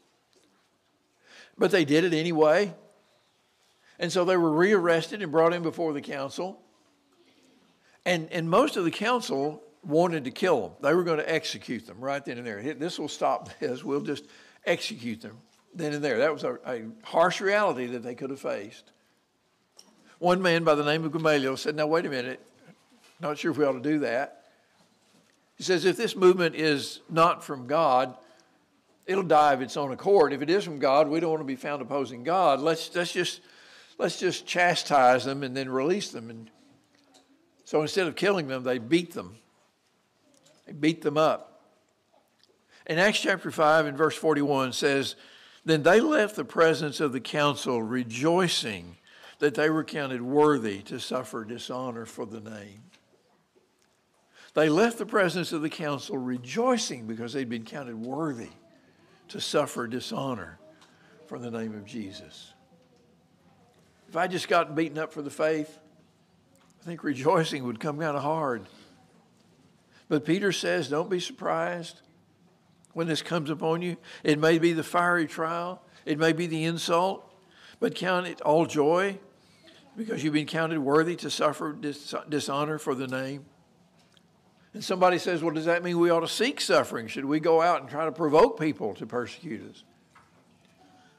But 1.58 1.70
they 1.70 1.84
did 1.84 2.04
it 2.04 2.12
anyway. 2.12 2.74
And 3.98 4.12
so 4.12 4.24
they 4.24 4.36
were 4.36 4.52
rearrested 4.52 5.22
and 5.22 5.32
brought 5.32 5.52
in 5.52 5.62
before 5.62 5.92
the 5.92 6.02
council. 6.02 6.60
And, 8.04 8.30
and 8.30 8.48
most 8.48 8.76
of 8.76 8.84
the 8.84 8.90
council 8.90 9.62
wanted 9.82 10.24
to 10.24 10.30
kill 10.30 10.60
them. 10.60 10.70
They 10.82 10.94
were 10.94 11.04
going 11.04 11.18
to 11.18 11.32
execute 11.32 11.86
them 11.86 12.00
right 12.00 12.24
then 12.24 12.38
and 12.38 12.46
there. 12.46 12.74
This 12.74 12.98
will 12.98 13.08
stop 13.08 13.48
this. 13.58 13.82
We'll 13.82 14.02
just 14.02 14.24
execute 14.64 15.22
them 15.22 15.38
then 15.74 15.92
and 15.92 16.04
there. 16.04 16.18
That 16.18 16.32
was 16.32 16.44
a, 16.44 16.58
a 16.66 16.82
harsh 17.04 17.40
reality 17.40 17.86
that 17.86 18.02
they 18.02 18.14
could 18.14 18.30
have 18.30 18.40
faced. 18.40 18.92
One 20.18 20.40
man 20.40 20.64
by 20.64 20.74
the 20.74 20.84
name 20.84 21.04
of 21.04 21.12
Gamaliel 21.12 21.56
said, 21.56 21.76
Now, 21.76 21.86
wait 21.86 22.06
a 22.06 22.10
minute. 22.10 22.40
Not 23.20 23.38
sure 23.38 23.50
if 23.50 23.58
we 23.58 23.64
ought 23.64 23.72
to 23.72 23.80
do 23.80 24.00
that. 24.00 24.44
He 25.56 25.64
says, 25.64 25.84
If 25.84 25.96
this 25.96 26.14
movement 26.14 26.54
is 26.54 27.00
not 27.10 27.42
from 27.42 27.66
God, 27.66 28.16
it'll 29.06 29.24
die 29.24 29.52
of 29.52 29.62
its 29.62 29.76
own 29.76 29.92
accord. 29.92 30.32
If 30.32 30.42
it 30.42 30.50
is 30.50 30.64
from 30.64 30.78
God, 30.78 31.08
we 31.08 31.20
don't 31.20 31.30
want 31.30 31.40
to 31.40 31.46
be 31.46 31.56
found 31.56 31.82
opposing 31.82 32.24
God. 32.24 32.60
Let's, 32.60 32.94
let's, 32.94 33.12
just, 33.12 33.40
let's 33.98 34.18
just 34.18 34.46
chastise 34.46 35.24
them 35.24 35.42
and 35.42 35.56
then 35.56 35.68
release 35.68 36.10
them. 36.10 36.30
And 36.30 36.50
so 37.64 37.82
instead 37.82 38.06
of 38.06 38.16
killing 38.16 38.48
them, 38.48 38.62
they 38.62 38.78
beat 38.78 39.14
them. 39.14 39.36
They 40.66 40.72
beat 40.72 41.02
them 41.02 41.16
up. 41.16 41.52
In 42.86 42.98
Acts 42.98 43.20
chapter 43.20 43.50
5 43.50 43.86
and 43.86 43.98
verse 43.98 44.14
41 44.14 44.72
says, 44.72 45.16
Then 45.64 45.82
they 45.82 46.00
left 46.00 46.36
the 46.36 46.44
presence 46.44 47.00
of 47.00 47.12
the 47.12 47.20
council 47.20 47.82
rejoicing 47.82 48.96
that 49.38 49.54
they 49.54 49.70
were 49.70 49.84
counted 49.84 50.22
worthy 50.22 50.82
to 50.82 50.98
suffer 50.98 51.44
dishonor 51.44 52.06
for 52.06 52.26
the 52.26 52.40
name. 52.40 52.82
They 54.56 54.70
left 54.70 54.96
the 54.96 55.04
presence 55.04 55.52
of 55.52 55.60
the 55.60 55.68
council 55.68 56.16
rejoicing 56.16 57.06
because 57.06 57.34
they'd 57.34 57.46
been 57.46 57.66
counted 57.66 57.94
worthy 57.94 58.48
to 59.28 59.38
suffer 59.38 59.86
dishonor 59.86 60.58
for 61.26 61.38
the 61.38 61.50
name 61.50 61.74
of 61.74 61.84
Jesus. 61.84 62.54
If 64.08 64.16
I 64.16 64.28
just 64.28 64.48
got 64.48 64.74
beaten 64.74 64.96
up 64.96 65.12
for 65.12 65.20
the 65.20 65.30
faith, 65.30 65.78
I 66.80 66.86
think 66.86 67.04
rejoicing 67.04 67.64
would 67.64 67.80
come 67.80 67.98
kind 67.98 68.16
of 68.16 68.22
hard. 68.22 68.66
But 70.08 70.24
Peter 70.24 70.52
says, 70.52 70.88
don't 70.88 71.10
be 71.10 71.20
surprised 71.20 72.00
when 72.94 73.06
this 73.06 73.20
comes 73.20 73.50
upon 73.50 73.82
you. 73.82 73.98
It 74.24 74.38
may 74.38 74.58
be 74.58 74.72
the 74.72 74.82
fiery 74.82 75.26
trial, 75.26 75.82
it 76.06 76.18
may 76.18 76.32
be 76.32 76.46
the 76.46 76.64
insult, 76.64 77.30
but 77.78 77.94
count 77.94 78.26
it 78.26 78.40
all 78.40 78.64
joy 78.64 79.18
because 79.98 80.24
you've 80.24 80.32
been 80.32 80.46
counted 80.46 80.78
worthy 80.78 81.16
to 81.16 81.30
suffer 81.30 81.74
dis- 81.74 82.14
dishonor 82.30 82.78
for 82.78 82.94
the 82.94 83.06
name. 83.06 83.44
And 84.76 84.84
somebody 84.84 85.16
says, 85.16 85.42
well, 85.42 85.54
does 85.54 85.64
that 85.64 85.82
mean 85.82 85.98
we 85.98 86.10
ought 86.10 86.20
to 86.20 86.28
seek 86.28 86.60
suffering? 86.60 87.06
Should 87.06 87.24
we 87.24 87.40
go 87.40 87.62
out 87.62 87.80
and 87.80 87.88
try 87.88 88.04
to 88.04 88.12
provoke 88.12 88.60
people 88.60 88.92
to 88.96 89.06
persecute 89.06 89.70
us? 89.70 89.84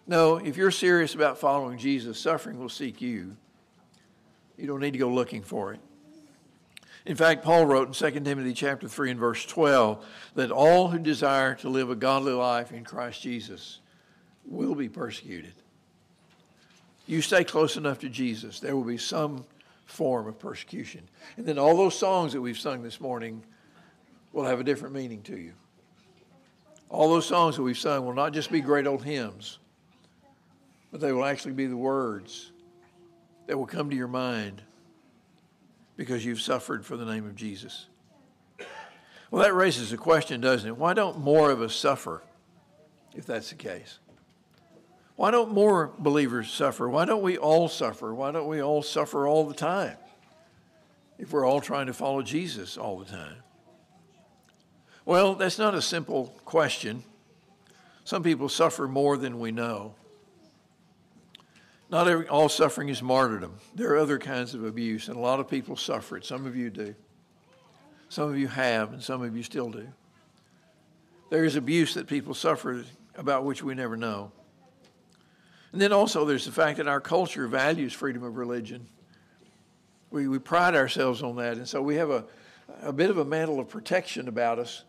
No, 0.05 0.35
if 0.35 0.57
you're 0.57 0.69
serious 0.69 1.15
about 1.15 1.39
following 1.39 1.79
Jesus, 1.79 2.19
suffering 2.19 2.59
will 2.59 2.69
seek 2.69 3.01
you. 3.01 3.35
You 4.59 4.67
don't 4.67 4.79
need 4.79 4.91
to 4.91 4.99
go 4.99 5.09
looking 5.09 5.41
for 5.41 5.73
it. 5.73 5.79
In 7.07 7.15
fact, 7.15 7.43
Paul 7.43 7.65
wrote 7.65 7.87
in 7.87 7.93
2 7.95 8.19
Timothy 8.19 8.53
chapter 8.53 8.87
3 8.87 9.09
and 9.09 9.19
verse 9.19 9.43
12 9.43 10.05
that 10.35 10.51
all 10.51 10.89
who 10.89 10.99
desire 10.99 11.55
to 11.55 11.67
live 11.67 11.89
a 11.89 11.95
godly 11.95 12.33
life 12.33 12.71
in 12.71 12.83
Christ 12.83 13.23
Jesus 13.23 13.79
will 14.45 14.75
be 14.75 14.87
persecuted. 14.87 15.55
You 17.07 17.23
stay 17.23 17.43
close 17.43 17.75
enough 17.75 17.97
to 18.01 18.09
Jesus, 18.09 18.59
there 18.59 18.75
will 18.75 18.83
be 18.83 18.99
some 18.99 19.45
form 19.87 20.27
of 20.27 20.37
persecution. 20.37 21.09
And 21.37 21.45
then 21.45 21.57
all 21.57 21.75
those 21.75 21.97
songs 21.97 22.33
that 22.33 22.41
we've 22.41 22.59
sung 22.59 22.83
this 22.83 23.01
morning 23.01 23.43
will 24.31 24.45
have 24.45 24.59
a 24.59 24.63
different 24.63 24.93
meaning 24.93 25.23
to 25.23 25.37
you. 25.37 25.53
All 26.89 27.09
those 27.09 27.25
songs 27.25 27.55
that 27.55 27.63
we've 27.63 27.77
sung 27.77 28.05
will 28.05 28.13
not 28.13 28.33
just 28.33 28.51
be 28.51 28.61
great 28.61 28.85
old 28.85 29.03
hymns, 29.03 29.59
but 30.91 31.01
they 31.01 31.11
will 31.11 31.25
actually 31.25 31.53
be 31.53 31.65
the 31.65 31.77
words 31.77 32.51
that 33.47 33.57
will 33.57 33.65
come 33.65 33.89
to 33.89 33.95
your 33.95 34.07
mind 34.07 34.61
because 35.95 36.23
you've 36.23 36.41
suffered 36.41 36.85
for 36.85 36.95
the 36.95 37.05
name 37.05 37.25
of 37.25 37.35
Jesus. 37.35 37.87
Well, 39.31 39.43
that 39.43 39.53
raises 39.53 39.91
a 39.91 39.97
question, 39.97 40.39
doesn't 40.39 40.67
it? 40.67 40.77
Why 40.77 40.93
don't 40.93 41.19
more 41.19 41.49
of 41.51 41.61
us 41.61 41.75
suffer 41.75 42.23
if 43.15 43.25
that's 43.25 43.49
the 43.49 43.55
case? 43.55 43.99
Why 45.17 45.31
don't 45.31 45.51
more 45.51 45.91
believers 45.97 46.51
suffer? 46.51 46.87
Why 46.87 47.03
don't 47.05 47.23
we 47.23 47.39
all 47.39 47.67
suffer? 47.67 48.13
Why 48.13 48.31
don't 48.31 48.47
we 48.47 48.61
all 48.61 48.83
suffer 48.83 49.27
all 49.27 49.45
the 49.45 49.55
time 49.55 49.97
if 51.17 51.33
we're 51.33 51.45
all 51.45 51.59
trying 51.59 51.87
to 51.87 51.93
follow 51.93 52.21
Jesus 52.21 52.77
all 52.77 52.99
the 52.99 53.05
time? 53.05 53.37
Well, 55.05 55.33
that's 55.33 55.57
not 55.57 55.73
a 55.73 55.81
simple 55.81 56.35
question. 56.45 57.03
Some 58.03 58.21
people 58.21 58.47
suffer 58.47 58.87
more 58.87 59.17
than 59.17 59.39
we 59.39 59.51
know. 59.51 59.95
Not 61.89 62.07
every, 62.07 62.27
all 62.27 62.47
suffering 62.47 62.89
is 62.89 63.01
martyrdom. 63.01 63.55
There 63.73 63.93
are 63.93 63.97
other 63.97 64.19
kinds 64.19 64.53
of 64.53 64.63
abuse, 64.63 65.07
and 65.07 65.17
a 65.17 65.19
lot 65.19 65.39
of 65.39 65.49
people 65.49 65.77
suffer 65.77 66.17
it. 66.17 66.25
Some 66.25 66.45
of 66.45 66.55
you 66.55 66.69
do. 66.69 66.93
Some 68.09 68.29
of 68.29 68.37
you 68.37 68.49
have, 68.49 68.93
and 68.93 69.01
some 69.01 69.23
of 69.23 69.35
you 69.35 69.41
still 69.41 69.71
do. 69.71 69.87
There 71.31 71.43
is 71.43 71.55
abuse 71.55 71.95
that 71.95 72.05
people 72.05 72.35
suffer 72.35 72.83
about 73.15 73.45
which 73.45 73.63
we 73.63 73.73
never 73.73 73.97
know. 73.97 74.31
And 75.71 75.81
then 75.81 75.91
also 75.91 76.25
there's 76.25 76.45
the 76.45 76.51
fact 76.51 76.77
that 76.77 76.87
our 76.87 77.01
culture 77.01 77.47
values 77.47 77.93
freedom 77.93 78.23
of 78.23 78.37
religion. 78.37 78.87
We, 80.09 80.27
we 80.27 80.39
pride 80.39 80.75
ourselves 80.75 81.21
on 81.21 81.35
that. 81.37 81.57
And 81.57 81.67
so 81.67 81.81
we 81.81 81.95
have 81.95 82.09
a, 82.09 82.23
a 82.81 82.93
bit 82.93 83.09
of 83.09 83.17
a 83.17 83.25
mantle 83.25 83.59
of 83.59 83.69
protection 83.69 84.27
about 84.27 84.59
us. 84.59 84.83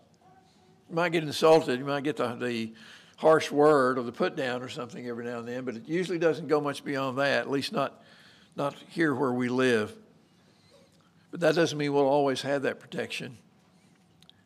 You 0.89 0.95
might 0.95 1.13
get 1.13 1.25
insulted. 1.25 1.79
You 1.79 1.85
might 1.85 2.05
get 2.05 2.17
the, 2.17 2.35
the 2.35 2.73
harsh 3.17 3.51
word 3.51 3.99
or 3.99 4.03
the 4.03 4.13
put 4.13 4.37
down 4.37 4.63
or 4.63 4.69
something 4.69 5.07
every 5.09 5.25
now 5.25 5.41
and 5.41 5.49
then, 5.49 5.65
but 5.65 5.75
it 5.75 5.89
usually 5.89 6.19
doesn't 6.19 6.47
go 6.47 6.61
much 6.61 6.85
beyond 6.85 7.19
that, 7.19 7.41
at 7.41 7.51
least 7.51 7.73
not, 7.73 8.01
not 8.55 8.77
here 8.91 9.13
where 9.13 9.33
we 9.33 9.49
live. 9.49 9.93
But 11.33 11.41
that 11.41 11.57
doesn't 11.57 11.77
mean 11.77 11.93
we'll 11.93 12.07
always 12.07 12.43
have 12.43 12.63
that 12.63 12.79
protection. 12.79 13.37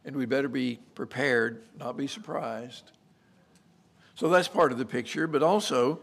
And 0.04 0.16
we 0.16 0.24
better 0.24 0.48
be 0.48 0.80
prepared, 0.94 1.62
not 1.78 1.96
be 1.96 2.06
surprised. 2.06 2.90
So 4.14 4.28
that's 4.28 4.48
part 4.48 4.72
of 4.72 4.78
the 4.78 4.86
picture, 4.86 5.26
but 5.26 5.42
also 5.42 6.00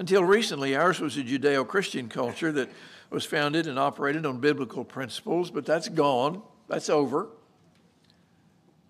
until 0.00 0.24
recently, 0.24 0.74
ours 0.74 0.98
was 0.98 1.18
a 1.18 1.22
Judeo 1.22 1.68
Christian 1.68 2.08
culture 2.08 2.50
that 2.52 2.70
was 3.10 3.26
founded 3.26 3.66
and 3.66 3.78
operated 3.78 4.24
on 4.24 4.40
biblical 4.40 4.82
principles, 4.82 5.50
but 5.50 5.66
that's 5.66 5.90
gone. 5.90 6.40
That's 6.68 6.88
over. 6.88 7.28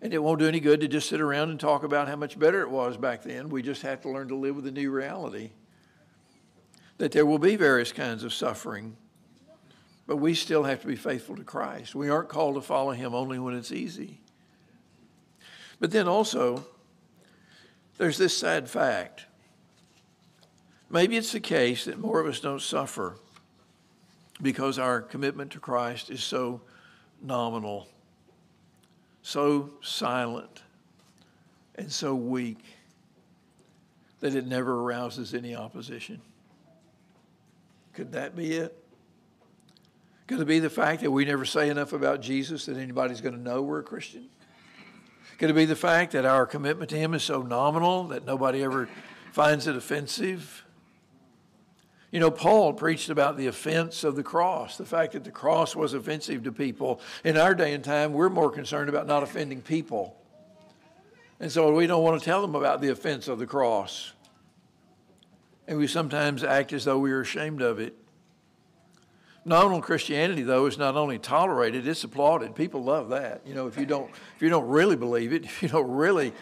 And 0.00 0.14
it 0.14 0.22
won't 0.22 0.38
do 0.38 0.46
any 0.46 0.60
good 0.60 0.80
to 0.82 0.86
just 0.86 1.08
sit 1.08 1.20
around 1.20 1.50
and 1.50 1.58
talk 1.58 1.82
about 1.82 2.06
how 2.06 2.14
much 2.14 2.38
better 2.38 2.60
it 2.60 2.70
was 2.70 2.96
back 2.96 3.24
then. 3.24 3.48
We 3.48 3.60
just 3.60 3.82
have 3.82 4.00
to 4.02 4.08
learn 4.08 4.28
to 4.28 4.36
live 4.36 4.54
with 4.54 4.64
the 4.64 4.70
new 4.70 4.92
reality 4.92 5.50
that 6.98 7.10
there 7.10 7.26
will 7.26 7.40
be 7.40 7.56
various 7.56 7.90
kinds 7.90 8.22
of 8.22 8.32
suffering, 8.32 8.96
but 10.06 10.18
we 10.18 10.32
still 10.32 10.62
have 10.62 10.80
to 10.82 10.86
be 10.86 10.94
faithful 10.94 11.34
to 11.34 11.42
Christ. 11.42 11.92
We 11.92 12.08
aren't 12.08 12.28
called 12.28 12.54
to 12.54 12.60
follow 12.60 12.92
Him 12.92 13.16
only 13.16 13.40
when 13.40 13.56
it's 13.56 13.72
easy. 13.72 14.20
But 15.80 15.90
then 15.90 16.06
also, 16.06 16.64
there's 17.98 18.16
this 18.16 18.36
sad 18.36 18.70
fact 18.70 19.26
Maybe 20.90 21.16
it's 21.16 21.32
the 21.32 21.40
case 21.40 21.84
that 21.84 21.98
more 21.98 22.20
of 22.20 22.26
us 22.26 22.40
don't 22.40 22.60
suffer 22.60 23.16
because 24.42 24.78
our 24.78 25.00
commitment 25.00 25.52
to 25.52 25.60
Christ 25.60 26.10
is 26.10 26.22
so 26.22 26.60
nominal, 27.22 27.86
so 29.22 29.70
silent, 29.82 30.62
and 31.76 31.90
so 31.92 32.14
weak 32.14 32.64
that 34.18 34.34
it 34.34 34.46
never 34.46 34.80
arouses 34.80 35.32
any 35.32 35.54
opposition. 35.54 36.20
Could 37.94 38.12
that 38.12 38.34
be 38.34 38.54
it? 38.54 38.76
Could 40.26 40.40
it 40.40 40.46
be 40.46 40.58
the 40.58 40.70
fact 40.70 41.02
that 41.02 41.10
we 41.10 41.24
never 41.24 41.44
say 41.44 41.70
enough 41.70 41.92
about 41.92 42.20
Jesus 42.20 42.66
that 42.66 42.76
anybody's 42.76 43.20
going 43.20 43.34
to 43.34 43.40
know 43.40 43.62
we're 43.62 43.80
a 43.80 43.84
Christian? 43.84 44.28
Could 45.38 45.50
it 45.50 45.54
be 45.54 45.64
the 45.64 45.76
fact 45.76 46.12
that 46.12 46.24
our 46.24 46.46
commitment 46.46 46.90
to 46.90 46.96
Him 46.96 47.14
is 47.14 47.22
so 47.22 47.42
nominal 47.42 48.04
that 48.08 48.24
nobody 48.24 48.62
ever 48.62 48.88
finds 49.32 49.66
it 49.66 49.76
offensive? 49.76 50.64
You 52.10 52.18
know, 52.18 52.30
Paul 52.30 52.72
preached 52.72 53.08
about 53.08 53.36
the 53.36 53.46
offense 53.46 54.02
of 54.02 54.16
the 54.16 54.22
cross, 54.22 54.76
the 54.76 54.84
fact 54.84 55.12
that 55.12 55.22
the 55.22 55.30
cross 55.30 55.76
was 55.76 55.94
offensive 55.94 56.42
to 56.42 56.52
people. 56.52 57.00
In 57.24 57.36
our 57.36 57.54
day 57.54 57.72
and 57.72 57.84
time, 57.84 58.12
we're 58.12 58.28
more 58.28 58.50
concerned 58.50 58.88
about 58.88 59.06
not 59.06 59.22
offending 59.22 59.62
people. 59.62 60.16
And 61.38 61.52
so 61.52 61.72
we 61.72 61.86
don't 61.86 62.02
want 62.02 62.20
to 62.20 62.24
tell 62.24 62.42
them 62.42 62.56
about 62.56 62.80
the 62.80 62.88
offense 62.88 63.28
of 63.28 63.38
the 63.38 63.46
cross. 63.46 64.12
And 65.68 65.78
we 65.78 65.86
sometimes 65.86 66.42
act 66.42 66.72
as 66.72 66.84
though 66.84 66.98
we 66.98 67.12
are 67.12 67.20
ashamed 67.20 67.62
of 67.62 67.78
it. 67.78 67.96
Nominal 69.44 69.80
Christianity, 69.80 70.42
though, 70.42 70.66
is 70.66 70.76
not 70.76 70.96
only 70.96 71.18
tolerated, 71.18 71.86
it's 71.86 72.04
applauded. 72.04 72.54
People 72.54 72.82
love 72.82 73.10
that. 73.10 73.42
You 73.46 73.54
know, 73.54 73.68
if 73.68 73.78
you 73.78 73.86
don't, 73.86 74.10
if 74.36 74.42
you 74.42 74.50
don't 74.50 74.68
really 74.68 74.96
believe 74.96 75.32
it, 75.32 75.44
if 75.44 75.62
you 75.62 75.68
don't 75.68 75.90
really 75.90 76.32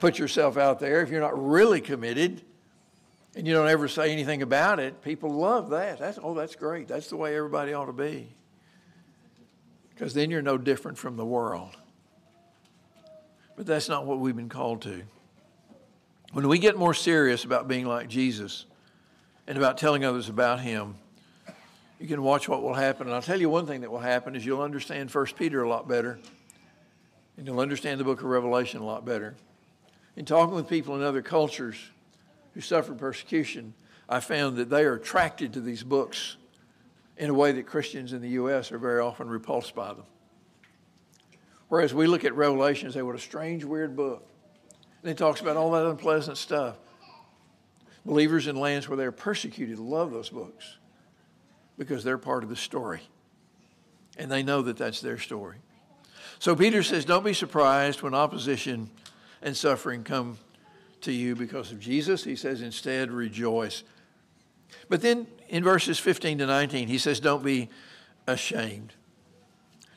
put 0.00 0.18
yourself 0.18 0.56
out 0.58 0.80
there, 0.80 1.02
if 1.02 1.08
you're 1.08 1.20
not 1.20 1.40
really 1.40 1.80
committed, 1.80 2.42
and 3.36 3.46
you 3.46 3.54
don't 3.54 3.68
ever 3.68 3.88
say 3.88 4.12
anything 4.12 4.42
about 4.42 4.78
it, 4.78 5.02
people 5.02 5.30
love 5.30 5.70
that. 5.70 5.98
That's, 5.98 6.18
oh, 6.22 6.34
that's 6.34 6.54
great. 6.54 6.88
That's 6.88 7.08
the 7.08 7.16
way 7.16 7.36
everybody 7.36 7.72
ought 7.72 7.86
to 7.86 7.92
be. 7.92 8.28
Because 9.90 10.14
then 10.14 10.30
you're 10.30 10.42
no 10.42 10.58
different 10.58 10.98
from 10.98 11.16
the 11.16 11.24
world. 11.24 11.76
But 13.56 13.66
that's 13.66 13.88
not 13.88 14.06
what 14.06 14.18
we've 14.18 14.36
been 14.36 14.48
called 14.48 14.82
to. 14.82 15.02
When 16.32 16.48
we 16.48 16.58
get 16.58 16.76
more 16.76 16.94
serious 16.94 17.44
about 17.44 17.68
being 17.68 17.86
like 17.86 18.08
Jesus 18.08 18.66
and 19.46 19.56
about 19.56 19.78
telling 19.78 20.04
others 20.04 20.28
about 20.28 20.60
him, 20.60 20.96
you 22.00 22.08
can 22.08 22.22
watch 22.22 22.48
what 22.48 22.62
will 22.62 22.74
happen. 22.74 23.06
And 23.06 23.14
I'll 23.14 23.22
tell 23.22 23.40
you 23.40 23.48
one 23.48 23.66
thing 23.66 23.82
that 23.82 23.90
will 23.90 24.00
happen 24.00 24.34
is 24.34 24.44
you'll 24.44 24.62
understand 24.62 25.12
1 25.12 25.26
Peter 25.36 25.62
a 25.62 25.68
lot 25.68 25.88
better. 25.88 26.18
And 27.36 27.46
you'll 27.46 27.60
understand 27.60 28.00
the 28.00 28.04
book 28.04 28.20
of 28.20 28.26
Revelation 28.26 28.80
a 28.80 28.84
lot 28.84 29.04
better. 29.04 29.36
In 30.16 30.24
talking 30.24 30.54
with 30.54 30.68
people 30.68 30.96
in 30.96 31.02
other 31.02 31.22
cultures 31.22 31.76
who 32.54 32.60
suffered 32.60 32.98
persecution, 32.98 33.74
I 34.08 34.20
found 34.20 34.56
that 34.56 34.70
they 34.70 34.84
are 34.84 34.94
attracted 34.94 35.52
to 35.54 35.60
these 35.60 35.82
books 35.82 36.36
in 37.16 37.30
a 37.30 37.34
way 37.34 37.52
that 37.52 37.66
Christians 37.66 38.12
in 38.12 38.20
the 38.20 38.30
U.S. 38.30 38.72
are 38.72 38.78
very 38.78 39.00
often 39.00 39.28
repulsed 39.28 39.74
by 39.74 39.88
them. 39.88 40.04
Whereas 41.68 41.94
we 41.94 42.06
look 42.06 42.24
at 42.24 42.34
Revelation 42.34 42.86
and 42.86 42.94
say, 42.94 43.02
what 43.02 43.14
a 43.14 43.20
strange, 43.20 43.64
weird 43.64 43.96
book. 43.96 44.28
And 45.02 45.10
it 45.10 45.18
talks 45.18 45.40
about 45.40 45.56
all 45.56 45.72
that 45.72 45.86
unpleasant 45.86 46.38
stuff. 46.38 46.76
Believers 48.04 48.46
in 48.46 48.56
lands 48.56 48.88
where 48.88 48.96
they're 48.96 49.12
persecuted 49.12 49.78
love 49.78 50.12
those 50.12 50.28
books 50.28 50.76
because 51.78 52.04
they're 52.04 52.18
part 52.18 52.42
of 52.42 52.50
the 52.50 52.56
story. 52.56 53.00
And 54.16 54.30
they 54.30 54.42
know 54.42 54.62
that 54.62 54.76
that's 54.76 55.00
their 55.00 55.18
story. 55.18 55.56
So 56.38 56.54
Peter 56.54 56.82
says, 56.82 57.04
don't 57.04 57.24
be 57.24 57.32
surprised 57.32 58.02
when 58.02 58.14
opposition 58.14 58.90
and 59.42 59.56
suffering 59.56 60.04
come 60.04 60.38
to 61.04 61.12
you 61.12 61.34
because 61.34 61.72
of 61.72 61.80
Jesus. 61.80 62.24
He 62.24 62.36
says, 62.36 62.62
instead, 62.62 63.10
rejoice. 63.10 63.84
But 64.88 65.00
then 65.00 65.26
in 65.48 65.62
verses 65.62 65.98
15 65.98 66.38
to 66.38 66.46
19, 66.46 66.88
he 66.88 66.98
says, 66.98 67.20
don't 67.20 67.44
be 67.44 67.70
ashamed. 68.26 68.92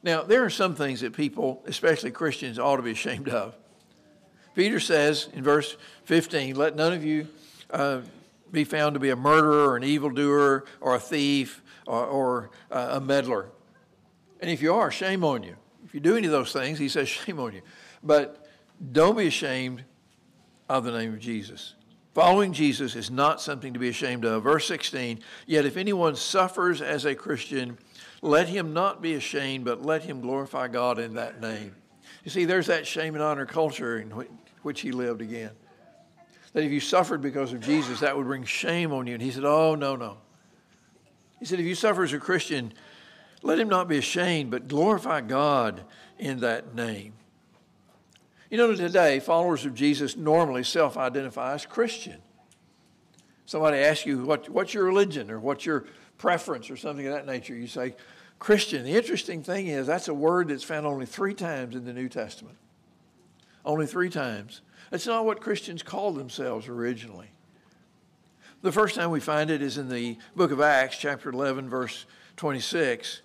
Now, 0.04 0.24
there 0.24 0.44
are 0.46 0.50
some 0.50 0.76
things 0.76 1.02
that 1.02 1.14
people, 1.14 1.64
especially 1.66 2.12
Christians, 2.12 2.60
ought 2.60 2.78
to 2.78 2.84
be 2.84 2.92
ashamed 2.92 3.30
of. 3.30 3.56
Peter 4.56 4.80
says 4.80 5.30
in 5.34 5.44
verse 5.44 5.78
15, 6.06 6.56
let 6.56 6.76
none 6.76 6.94
of 6.94 7.04
you 7.04 7.28
uh, 7.72 8.02
be 8.52 8.64
found 8.64 8.94
to 8.94 9.00
be 9.00 9.10
a 9.10 9.16
murderer 9.16 9.70
or 9.70 9.78
an 9.78 9.84
evildoer 9.84 10.66
or 10.80 10.96
a 10.96 11.00
thief 11.00 11.62
or, 11.86 12.06
or 12.06 12.50
uh, 12.72 12.90
a 12.94 13.02
meddler. 13.02 13.50
And 14.40 14.50
if 14.50 14.62
you 14.62 14.74
are, 14.74 14.92
shame 14.92 15.24
on 15.24 15.44
you. 15.44 15.56
If 15.86 15.94
you 15.94 16.00
do 16.00 16.16
any 16.16 16.28
of 16.28 16.32
those 16.32 16.54
things, 16.54 16.80
he 16.80 16.90
says, 16.90 17.08
shame 17.10 17.40
on 17.40 17.54
you. 17.54 17.62
But 18.04 18.48
don't 18.92 19.18
be 19.18 19.28
ashamed 19.28 19.84
of 20.70 20.84
the 20.84 20.92
name 20.92 21.14
of 21.14 21.20
Jesus. 21.20 21.74
Following 22.14 22.52
Jesus 22.52 22.96
is 22.96 23.12
not 23.12 23.42
something 23.42 23.74
to 23.74 23.80
be 23.80 23.90
ashamed 23.90 24.26
of. 24.26 24.44
Verse 24.44 24.68
16, 24.68 25.20
yet 25.46 25.66
if 25.66 25.78
anyone 25.78 26.16
suffers 26.16 26.82
as 26.82 27.06
a 27.06 27.14
Christian, 27.14 27.78
let 28.22 28.48
him 28.48 28.74
not 28.74 29.02
be 29.02 29.14
ashamed, 29.14 29.66
but 29.66 29.84
let 29.86 30.04
him 30.04 30.22
glorify 30.22 30.68
God 30.68 30.98
in 30.98 31.14
that 31.14 31.40
name. 31.40 31.76
You 32.24 32.32
see, 32.32 32.46
there's 32.46 32.68
that 32.68 32.88
shame 32.88 33.14
and 33.14 33.24
honor 33.24 33.46
culture 33.46 34.00
in 34.00 34.12
which 34.64 34.82
he 34.82 34.92
lived 34.92 35.22
again. 35.22 35.52
That 36.54 36.64
if 36.64 36.72
you 36.72 36.80
suffered 36.80 37.22
because 37.22 37.54
of 37.54 37.60
Jesus, 37.62 38.00
that 38.00 38.18
would 38.18 38.26
bring 38.26 38.44
shame 38.44 38.92
on 38.92 39.06
you. 39.06 39.14
And 39.14 39.22
he 39.22 39.32
said, 39.32 39.46
Oh, 39.46 39.76
no, 39.76 39.96
no. 39.96 40.18
He 41.40 41.46
said, 41.46 41.60
If 41.60 41.66
you 41.66 41.76
suffer 41.76 42.04
as 42.04 42.14
a 42.14 42.20
Christian, 42.20 42.74
let 43.44 43.60
him 43.60 43.70
not 43.70 43.88
be 43.88 43.98
ashamed, 43.98 44.50
but 44.50 44.68
glorify 44.68 45.22
God 45.22 45.84
in 46.18 46.40
that 46.40 46.74
name. 46.74 47.14
You 48.50 48.58
know, 48.58 48.74
today, 48.74 49.20
followers 49.20 49.66
of 49.66 49.76
Jesus 49.76 50.16
normally 50.16 50.64
self 50.64 50.98
identify 50.98 51.54
as 51.54 51.66
Christian. 51.66 52.22
Somebody 53.46 53.78
asks 53.78 54.06
you, 54.06 54.24
what, 54.24 54.50
What's 54.50 54.74
your 54.74 54.86
religion 54.86 55.30
or 55.30 55.40
what's 55.40 55.66
your 55.66 55.86
preference 56.18 56.70
or 56.70 56.78
something 56.78 57.06
of 57.08 57.14
that 57.14 57.26
nature? 57.26 57.56
You 57.56 57.68
say, 57.68 57.96
Christian. 58.40 58.84
The 58.84 58.96
interesting 58.96 59.44
thing 59.44 59.68
is, 59.68 59.88
that's 59.88 60.08
a 60.08 60.14
word 60.14 60.50
that's 60.50 60.64
found 60.64 60.86
only 60.86 61.06
three 61.06 61.34
times 61.34 61.76
in 61.76 61.86
the 61.86 61.94
New 61.94 62.08
Testament. 62.08 62.58
Only 63.66 63.88
three 63.88 64.10
times. 64.10 64.62
That's 64.92 65.08
not 65.08 65.26
what 65.26 65.42
Christians 65.42 65.84
called 65.84 66.16
themselves 66.16 66.68
originally. 66.68 67.32
The 68.62 68.72
first 68.72 68.96
time 68.96 69.12
we 69.12 69.20
find 69.20 69.50
it 69.50 69.62
is 69.62 69.78
in 69.78 69.90
the 69.90 70.18
book 70.36 70.52
of 70.52 70.62
Acts, 70.62 70.98
chapter 70.98 71.30
11, 71.30 71.70
verse 71.70 72.06
26 72.38 73.22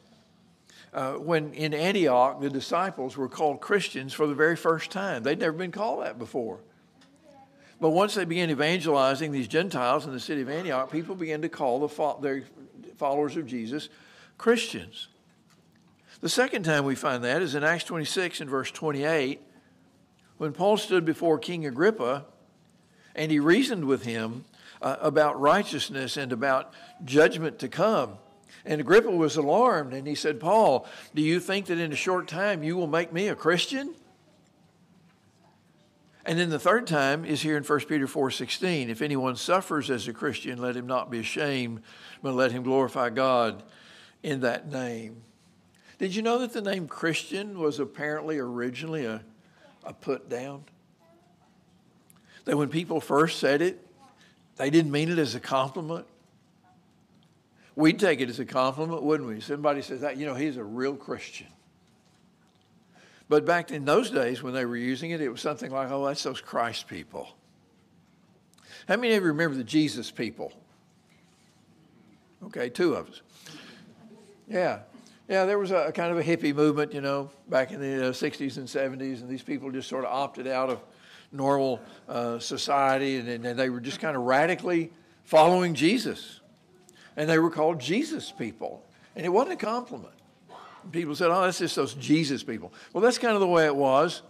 uh, 0.93 1.13
when 1.15 1.53
in 1.55 1.73
Antioch 1.75 2.41
the 2.41 2.51
disciples 2.51 3.17
were 3.17 3.29
called 3.29 3.61
Christians 3.61 4.13
for 4.13 4.27
the 4.27 4.35
very 4.35 4.57
first 4.57 4.91
time. 4.91 5.23
They'd 5.23 5.39
never 5.39 5.57
been 5.57 5.73
called 5.73 6.05
that 6.05 6.19
before. 6.19 6.61
But 7.81 7.91
once 7.91 8.15
they 8.15 8.25
began 8.25 8.51
evangelizing 8.51 9.33
these 9.33 9.49
Gentiles 9.49 10.07
in 10.07 10.13
the 10.13 10.21
city 10.21 10.43
of 10.43 10.49
Antioch, 10.49 10.93
people 10.93 11.17
began 11.17 11.43
to 11.43 11.49
call 11.49 11.81
the 11.81 11.89
fo- 11.89 12.21
their 12.21 12.45
followers 12.97 13.37
of 13.37 13.47
Jesus 13.47 13.89
Christians. 14.39 15.09
The 16.21 16.29
second 16.29 16.63
time 16.63 16.85
we 16.85 16.95
find 16.95 17.25
that 17.25 17.43
is 17.43 17.57
in 17.57 17.65
Acts 17.65 17.83
26 17.85 18.41
and 18.41 18.49
verse 18.49 18.71
28, 18.71 19.41
when 20.39 20.53
Paul 20.53 20.77
stood 20.77 21.05
before 21.05 21.39
King 21.39 21.67
Agrippa 21.67 22.27
and 23.17 23.33
he 23.33 23.41
reasoned 23.41 23.87
with 23.87 24.05
him 24.05 24.45
uh, 24.81 24.97
about 25.01 25.41
righteousness 25.41 26.17
and 26.17 26.33
about 26.33 26.73
judgment 27.05 27.59
to 27.59 27.69
come. 27.69 28.19
And 28.65 28.81
Agrippa 28.81 29.11
was 29.11 29.37
alarmed 29.37 29.93
and 29.93 30.07
he 30.07 30.15
said, 30.15 30.39
Paul, 30.39 30.87
do 31.15 31.23
you 31.23 31.41
think 31.41 31.67
that 31.67 31.79
in 31.79 31.93
a 31.93 31.97
short 31.97 32.29
time 32.29 32.63
you 32.63 32.77
will 32.77 32.87
make 32.87 33.13
me 33.13 33.29
a 33.29 33.35
Christian? 33.35 33.95
And 36.25 36.39
then 36.39 36.51
the 36.51 36.59
third 36.59 36.87
time 36.87 37.25
is 37.25 37.43
here 37.43 37.57
in 37.57 37.65
1 37.65 37.81
Peter 37.81 38.07
4:16. 38.07 38.89
If 38.89 39.03
anyone 39.03 39.35
suffers 39.35 39.91
as 39.91 40.07
a 40.07 40.13
Christian, 40.13 40.61
let 40.61 40.77
him 40.77 40.87
not 40.87 41.11
be 41.11 41.19
ashamed, 41.19 41.83
but 42.23 42.35
let 42.35 42.53
him 42.53 42.63
glorify 42.63 43.11
God 43.11 43.65
in 44.23 44.41
that 44.41 44.71
name. 44.71 45.23
Did 45.99 46.15
you 46.15 46.23
know 46.23 46.39
that 46.39 46.53
the 46.53 46.63
name 46.63 46.87
Christian 46.87 47.59
was 47.59 47.81
apparently 47.81 48.39
originally 48.39 49.05
a, 49.05 49.23
a 49.85 49.93
put 49.93 50.29
down? 50.29 50.65
That 52.45 52.57
when 52.57 52.69
people 52.69 53.01
first 53.01 53.41
said 53.41 53.61
it, 53.61 53.85
they 54.57 54.71
didn't 54.71 54.93
mean 54.93 55.11
it 55.11 55.19
as 55.19 55.35
a 55.35 55.41
compliment. 55.41 56.07
We'd 57.75 57.99
take 57.99 58.21
it 58.21 58.29
as 58.29 58.39
a 58.39 58.45
compliment, 58.45 59.03
wouldn't 59.03 59.29
we? 59.29 59.41
Somebody 59.41 59.83
says 59.83 60.03
that, 60.03 60.17
you 60.17 60.27
know, 60.27 60.35
he's 60.35 60.57
a 60.57 60.65
real 60.65 60.95
Christian. 60.95 61.47
But 63.29 63.47
back 63.47 63.71
in 63.71 63.87
those 63.87 64.11
days 64.11 64.43
when 64.43 64.53
they 64.53 64.67
were 64.67 64.77
using 64.77 65.11
it, 65.11 65.23
it 65.23 65.31
was 65.31 65.41
something 65.41 65.71
like, 65.71 65.91
oh, 65.91 66.05
that's 66.07 66.23
those 66.23 66.41
Christ 66.41 66.87
people. 66.87 67.29
How 68.87 68.97
many 68.97 69.15
of 69.15 69.23
you 69.23 69.29
remember 69.29 69.57
the 69.57 69.65
Jesus 69.65 70.11
people? 70.11 70.53
Okay, 72.45 72.69
two 72.69 72.95
of 72.95 73.09
us. 73.09 73.23
Yeah. 74.49 74.81
Yeah, 75.29 75.47
there 75.47 75.59
was 75.59 75.71
a, 75.71 75.87
a 75.87 75.93
kind 75.93 76.13
of 76.13 76.19
a 76.19 76.23
hippie 76.23 76.55
movement, 76.55 76.93
you 76.93 77.01
know, 77.01 77.31
back 77.49 77.71
in 77.73 77.81
the 77.81 78.09
uh, 78.09 78.13
60s 78.13 78.59
and 78.59 78.67
70s, 78.67 79.23
and 79.23 79.31
these 79.31 79.43
people 79.43 79.71
just 79.71 79.89
sort 79.89 80.05
of 80.05 80.11
opted 80.13 80.47
out 80.47 80.69
of 80.69 80.81
normal 81.31 81.81
uh, 82.09 82.39
society, 82.39 83.17
and, 83.17 83.47
and 83.47 83.59
they 83.59 83.71
were 83.71 83.81
just 83.81 83.99
kind 83.99 84.15
of 84.15 84.25
radically 84.25 84.91
following 85.25 85.73
Jesus 85.75 86.42
and 87.17 87.29
they 87.29 87.39
were 87.39 87.51
called 87.51 87.81
Jesus 87.81 88.33
people. 88.33 88.85
And 89.15 89.27
it 89.27 89.29
wasn't 89.29 89.63
a 89.63 89.65
compliment. 89.65 90.15
People 90.91 91.15
said, 91.15 91.31
oh, 91.31 91.43
that's 91.43 91.59
just 91.59 91.77
those 91.77 91.95
Jesus 91.95 92.43
people. 92.43 92.73
Well, 92.93 93.03
that's 93.03 93.19
kind 93.19 93.35
of 93.35 93.41
the 93.41 93.47
way 93.47 93.67
it 93.67 93.77
was 93.77 94.23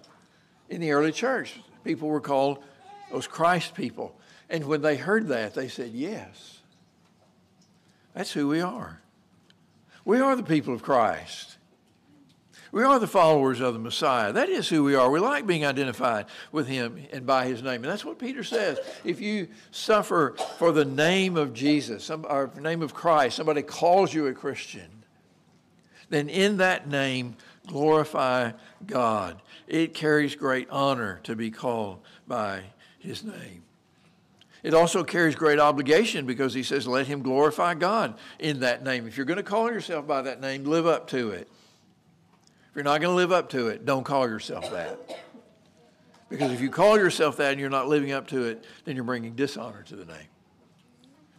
in 0.68 0.80
the 0.80 0.92
early 0.92 1.12
church. 1.12 1.58
People 1.84 2.08
were 2.08 2.20
called 2.20 2.62
those 3.10 3.26
Christ 3.26 3.74
people. 3.74 4.18
And 4.50 4.64
when 4.66 4.82
they 4.82 4.96
heard 4.96 5.28
that, 5.28 5.54
they 5.54 5.68
said, 5.68 5.92
yes, 5.92 6.58
that's 8.14 8.32
who 8.32 8.48
we 8.48 8.60
are. 8.60 9.00
We 10.04 10.20
are 10.20 10.36
the 10.36 10.42
people 10.42 10.74
of 10.74 10.82
Christ. 10.82 11.56
We 12.72 12.84
are 12.84 12.98
the 12.98 13.06
followers 13.06 13.60
of 13.60 13.74
the 13.74 13.78
Messiah. 13.78 14.32
That 14.32 14.48
is 14.48 14.66
who 14.66 14.82
we 14.82 14.94
are. 14.94 15.10
We 15.10 15.20
like 15.20 15.46
being 15.46 15.66
identified 15.66 16.24
with 16.50 16.66
him 16.66 17.06
and 17.12 17.26
by 17.26 17.44
his 17.44 17.62
name. 17.62 17.84
And 17.84 17.92
that's 17.92 18.04
what 18.04 18.18
Peter 18.18 18.42
says. 18.42 18.78
If 19.04 19.20
you 19.20 19.48
suffer 19.70 20.34
for 20.58 20.72
the 20.72 20.86
name 20.86 21.36
of 21.36 21.52
Jesus, 21.52 22.10
or 22.10 22.50
name 22.58 22.80
of 22.80 22.94
Christ, 22.94 23.36
somebody 23.36 23.60
calls 23.60 24.14
you 24.14 24.26
a 24.26 24.32
Christian, 24.32 25.04
then 26.08 26.30
in 26.30 26.56
that 26.56 26.88
name, 26.88 27.36
glorify 27.66 28.52
God. 28.86 29.42
It 29.66 29.92
carries 29.92 30.34
great 30.34 30.68
honor 30.70 31.20
to 31.24 31.36
be 31.36 31.50
called 31.50 32.00
by 32.26 32.62
his 32.98 33.22
name. 33.22 33.64
It 34.62 34.72
also 34.72 35.04
carries 35.04 35.34
great 35.34 35.58
obligation 35.58 36.24
because 36.24 36.54
he 36.54 36.62
says, 36.62 36.86
let 36.86 37.06
him 37.06 37.20
glorify 37.22 37.74
God 37.74 38.16
in 38.38 38.60
that 38.60 38.82
name. 38.82 39.06
If 39.06 39.18
you're 39.18 39.26
going 39.26 39.36
to 39.36 39.42
call 39.42 39.70
yourself 39.70 40.06
by 40.06 40.22
that 40.22 40.40
name, 40.40 40.64
live 40.64 40.86
up 40.86 41.08
to 41.08 41.32
it. 41.32 41.50
If 42.72 42.76
you're 42.76 42.84
not 42.84 43.02
going 43.02 43.12
to 43.12 43.16
live 43.16 43.32
up 43.32 43.50
to 43.50 43.68
it, 43.68 43.84
don't 43.84 44.02
call 44.02 44.26
yourself 44.26 44.70
that. 44.70 44.98
Because 46.30 46.52
if 46.52 46.62
you 46.62 46.70
call 46.70 46.96
yourself 46.96 47.36
that 47.36 47.50
and 47.50 47.60
you're 47.60 47.68
not 47.68 47.86
living 47.86 48.12
up 48.12 48.28
to 48.28 48.44
it, 48.44 48.64
then 48.86 48.96
you're 48.96 49.04
bringing 49.04 49.34
dishonor 49.34 49.82
to 49.82 49.94
the 49.94 50.06
name. 50.06 50.28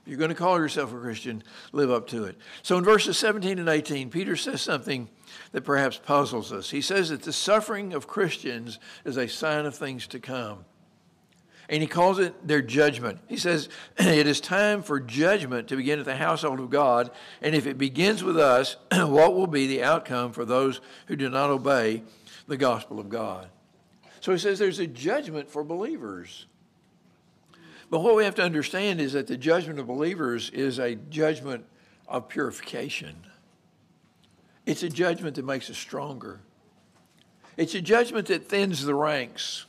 If 0.03 0.09
you're 0.09 0.19
going 0.19 0.29
to 0.29 0.35
call 0.35 0.59
yourself 0.59 0.93
a 0.93 0.99
Christian, 0.99 1.41
live 1.71 1.89
up 1.89 2.05
to 2.09 2.25
it. 2.25 2.37
So 2.61 2.77
in 2.77 2.83
verses 2.83 3.17
17 3.17 3.57
and 3.57 3.67
18, 3.67 4.11
Peter 4.11 4.35
says 4.35 4.61
something 4.61 5.09
that 5.53 5.63
perhaps 5.63 5.97
puzzles 5.97 6.53
us. 6.53 6.69
He 6.69 6.81
says 6.81 7.09
that 7.09 7.23
the 7.23 7.33
suffering 7.33 7.93
of 7.93 8.05
Christians 8.05 8.77
is 9.03 9.17
a 9.17 9.27
sign 9.27 9.65
of 9.65 9.73
things 9.73 10.05
to 10.09 10.19
come. 10.19 10.65
And 11.69 11.81
he 11.81 11.87
calls 11.87 12.19
it 12.19 12.47
their 12.47 12.61
judgment. 12.61 13.19
He 13.27 13.37
says, 13.37 13.69
It 13.97 14.27
is 14.27 14.41
time 14.41 14.83
for 14.83 14.99
judgment 14.99 15.67
to 15.69 15.75
begin 15.75 15.99
at 15.99 16.05
the 16.05 16.15
household 16.15 16.59
of 16.59 16.69
God. 16.69 17.09
And 17.41 17.55
if 17.55 17.65
it 17.65 17.77
begins 17.77 18.23
with 18.23 18.37
us, 18.37 18.75
what 18.91 19.35
will 19.35 19.47
be 19.47 19.67
the 19.67 19.83
outcome 19.83 20.33
for 20.33 20.45
those 20.45 20.81
who 21.07 21.15
do 21.15 21.29
not 21.29 21.49
obey 21.49 22.03
the 22.47 22.57
gospel 22.57 22.99
of 22.99 23.09
God? 23.09 23.47
So 24.19 24.31
he 24.31 24.37
says 24.37 24.59
there's 24.59 24.79
a 24.79 24.87
judgment 24.87 25.49
for 25.49 25.63
believers. 25.63 26.45
But 27.89 27.99
what 27.99 28.15
we 28.15 28.23
have 28.23 28.35
to 28.35 28.43
understand 28.43 28.99
is 28.99 29.13
that 29.13 29.27
the 29.27 29.37
judgment 29.37 29.79
of 29.79 29.87
believers 29.87 30.49
is 30.49 30.79
a 30.79 30.95
judgment 30.95 31.65
of 32.07 32.27
purification. 32.27 33.15
It's 34.65 34.83
a 34.83 34.89
judgment 34.89 35.35
that 35.35 35.45
makes 35.45 35.69
us 35.69 35.77
stronger. 35.77 36.39
It's 37.57 37.75
a 37.75 37.81
judgment 37.81 38.27
that 38.27 38.47
thins 38.47 38.83
the 38.83 38.95
ranks. 38.95 39.65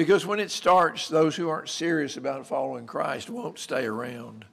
Because 0.00 0.24
when 0.24 0.40
it 0.40 0.50
starts, 0.50 1.08
those 1.08 1.36
who 1.36 1.50
aren't 1.50 1.68
serious 1.68 2.16
about 2.16 2.46
following 2.46 2.86
Christ 2.86 3.28
won't 3.28 3.58
stay 3.58 3.84
around. 3.84 4.46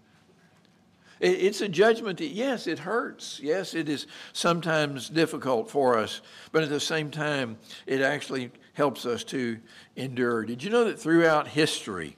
It's 1.21 1.61
a 1.61 1.69
judgment 1.69 2.17
that, 2.17 2.31
yes, 2.31 2.67
it 2.67 2.79
hurts. 2.79 3.39
Yes, 3.41 3.73
it 3.73 3.87
is 3.87 4.07
sometimes 4.33 5.07
difficult 5.07 5.71
for 5.71 5.97
us, 5.97 6.19
but 6.51 6.63
at 6.63 6.69
the 6.69 6.81
same 6.81 7.11
time, 7.11 7.57
it 7.85 8.01
actually 8.01 8.51
helps 8.73 9.05
us 9.05 9.23
to 9.23 9.57
endure. 9.95 10.43
Did 10.43 10.63
you 10.63 10.69
know 10.69 10.83
that 10.83 10.99
throughout 10.99 11.47
history, 11.47 12.17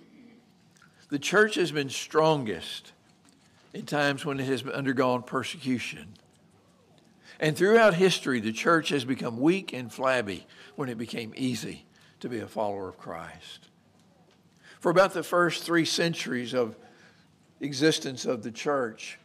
the 1.10 1.20
church 1.20 1.54
has 1.54 1.72
been 1.72 1.90
strongest 1.92 2.94
in 3.76 3.86
times 3.86 4.26
when 4.26 4.40
it 4.40 4.48
has 4.48 4.66
undergone 4.66 5.22
persecution. 5.22 6.16
And 7.40 7.56
throughout 7.56 7.94
history, 7.94 8.40
the 8.40 8.54
church 8.54 8.90
has 8.90 9.06
become 9.06 9.40
weak 9.40 9.72
and 9.72 9.94
flabby 9.94 10.48
when 10.76 10.90
it 10.90 10.98
became 10.98 11.32
easy 11.38 11.86
to 12.20 12.30
be 12.30 12.40
a 12.40 12.48
follower 12.48 12.90
of 12.90 12.98
Christ. 12.98 13.70
For 14.80 14.90
about 14.90 15.14
the 15.14 15.24
first 15.24 15.64
three 15.64 15.86
centuries 15.86 16.54
of 16.54 16.76
existence 17.60 18.26
of 18.26 18.44
the 18.44 18.52
church, 18.52 19.20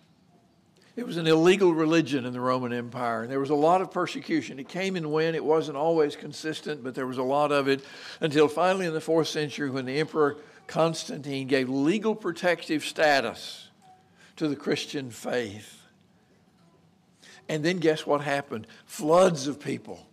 it 0.97 1.07
was 1.07 1.17
an 1.17 1.27
illegal 1.27 1.75
religion 1.75 2.25
in 2.25 2.33
the 2.33 2.41
Roman 2.41 2.73
Empire, 2.73 3.23
and 3.23 3.31
there 3.31 3.41
was 3.41 3.51
a 3.51 3.55
lot 3.55 3.81
of 3.81 3.91
persecution. 3.91 4.61
It 4.61 4.69
came 4.69 4.95
and 4.95 5.11
went. 5.11 5.35
It 5.35 5.45
wasn't 5.45 5.77
always 5.77 6.15
consistent, 6.15 6.85
but 6.85 6.95
there 6.95 7.07
was 7.07 7.19
a 7.19 7.23
lot 7.23 7.51
of 7.51 7.67
it 7.67 7.85
until 8.21 8.47
finally 8.47 8.87
in 8.87 8.93
the 8.93 9.01
fourth 9.01 9.27
century 9.27 9.71
when 9.71 9.87
the 9.87 9.99
emperor 9.99 10.37
Constantine 10.69 11.49
gave 11.49 11.69
legal 11.69 12.15
protective 12.15 12.85
status 12.85 13.69
to 14.37 14.49
the 14.49 14.57
Christian 14.57 15.11
faith. 15.11 15.81
And 17.49 17.65
then 17.65 17.79
guess 17.79 18.07
what 18.07 18.21
happened? 18.21 18.67
Floods 18.87 19.47
of 19.47 19.61
people 19.61 20.07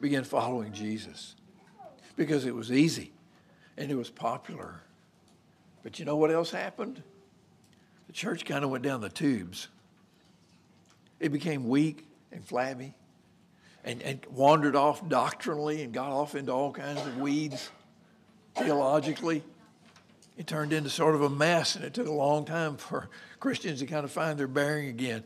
began 0.00 0.24
following 0.24 0.72
Jesus 0.72 1.35
because 2.16 2.44
it 2.44 2.54
was 2.54 2.72
easy 2.72 3.12
and 3.76 3.90
it 3.90 3.94
was 3.94 4.10
popular. 4.10 4.80
But 5.82 5.98
you 5.98 6.04
know 6.04 6.16
what 6.16 6.30
else 6.30 6.50
happened? 6.50 7.02
The 8.06 8.12
church 8.12 8.44
kind 8.44 8.64
of 8.64 8.70
went 8.70 8.82
down 8.82 9.00
the 9.00 9.08
tubes. 9.08 9.68
It 11.20 11.30
became 11.30 11.68
weak 11.68 12.06
and 12.32 12.44
flabby 12.44 12.94
and, 13.84 14.02
and 14.02 14.24
wandered 14.30 14.76
off 14.76 15.08
doctrinally 15.08 15.82
and 15.82 15.92
got 15.92 16.10
off 16.10 16.34
into 16.34 16.52
all 16.52 16.72
kinds 16.72 17.00
of 17.06 17.18
weeds 17.18 17.70
theologically 18.54 19.42
it 20.36 20.46
turned 20.46 20.72
into 20.72 20.90
sort 20.90 21.14
of 21.14 21.22
a 21.22 21.30
mess, 21.30 21.76
and 21.76 21.84
it 21.84 21.94
took 21.94 22.06
a 22.06 22.12
long 22.12 22.44
time 22.44 22.76
for 22.76 23.08
Christians 23.40 23.80
to 23.80 23.86
kind 23.86 24.04
of 24.04 24.10
find 24.10 24.38
their 24.38 24.46
bearing 24.46 24.88
again. 24.88 25.24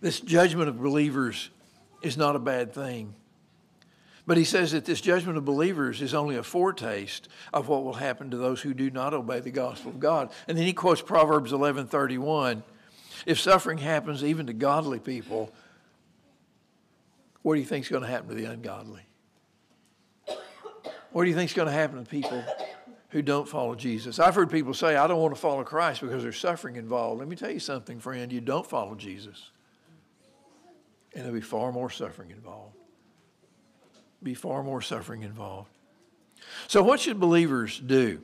This 0.00 0.20
judgment 0.20 0.68
of 0.68 0.80
believers 0.80 1.50
is 2.02 2.16
not 2.16 2.36
a 2.36 2.38
bad 2.38 2.72
thing. 2.72 3.14
But 4.26 4.36
he 4.36 4.44
says 4.44 4.72
that 4.72 4.84
this 4.84 5.00
judgment 5.00 5.36
of 5.36 5.44
believers 5.44 6.00
is 6.00 6.14
only 6.14 6.36
a 6.36 6.42
foretaste 6.42 7.28
of 7.52 7.68
what 7.68 7.82
will 7.82 7.94
happen 7.94 8.30
to 8.30 8.36
those 8.36 8.60
who 8.60 8.72
do 8.72 8.88
not 8.88 9.14
obey 9.14 9.40
the 9.40 9.50
gospel 9.50 9.90
of 9.90 9.98
God. 9.98 10.30
And 10.46 10.56
then 10.56 10.64
he 10.64 10.72
quotes 10.72 11.02
Proverbs 11.02 11.52
11:31. 11.52 12.62
If 13.26 13.40
suffering 13.40 13.78
happens 13.78 14.22
even 14.22 14.46
to 14.46 14.52
godly 14.52 15.00
people, 15.00 15.52
what 17.42 17.54
do 17.54 17.60
you 17.60 17.66
think 17.66 17.84
is 17.84 17.90
going 17.90 18.02
to 18.02 18.08
happen 18.08 18.28
to 18.28 18.34
the 18.34 18.44
ungodly? 18.44 19.02
What 21.10 21.24
do 21.24 21.30
you 21.30 21.36
think 21.36 21.50
is 21.50 21.56
going 21.56 21.66
to 21.66 21.72
happen 21.72 22.02
to 22.02 22.08
people 22.08 22.44
who 23.12 23.20
don't 23.20 23.46
follow 23.46 23.74
Jesus. 23.74 24.18
I've 24.18 24.34
heard 24.34 24.50
people 24.50 24.72
say, 24.72 24.96
I 24.96 25.06
don't 25.06 25.20
want 25.20 25.34
to 25.34 25.40
follow 25.40 25.62
Christ 25.64 26.00
because 26.00 26.22
there's 26.22 26.38
suffering 26.38 26.76
involved. 26.76 27.18
Let 27.18 27.28
me 27.28 27.36
tell 27.36 27.50
you 27.50 27.60
something, 27.60 28.00
friend. 28.00 28.32
You 28.32 28.40
don't 28.40 28.66
follow 28.66 28.94
Jesus, 28.94 29.50
and 31.12 31.22
there'll 31.22 31.34
be 31.34 31.42
far 31.42 31.72
more 31.72 31.90
suffering 31.90 32.30
involved. 32.30 32.74
Be 34.22 34.34
far 34.34 34.62
more 34.62 34.80
suffering 34.80 35.22
involved. 35.22 35.70
So, 36.68 36.82
what 36.82 37.00
should 37.00 37.20
believers 37.20 37.80
do? 37.80 38.22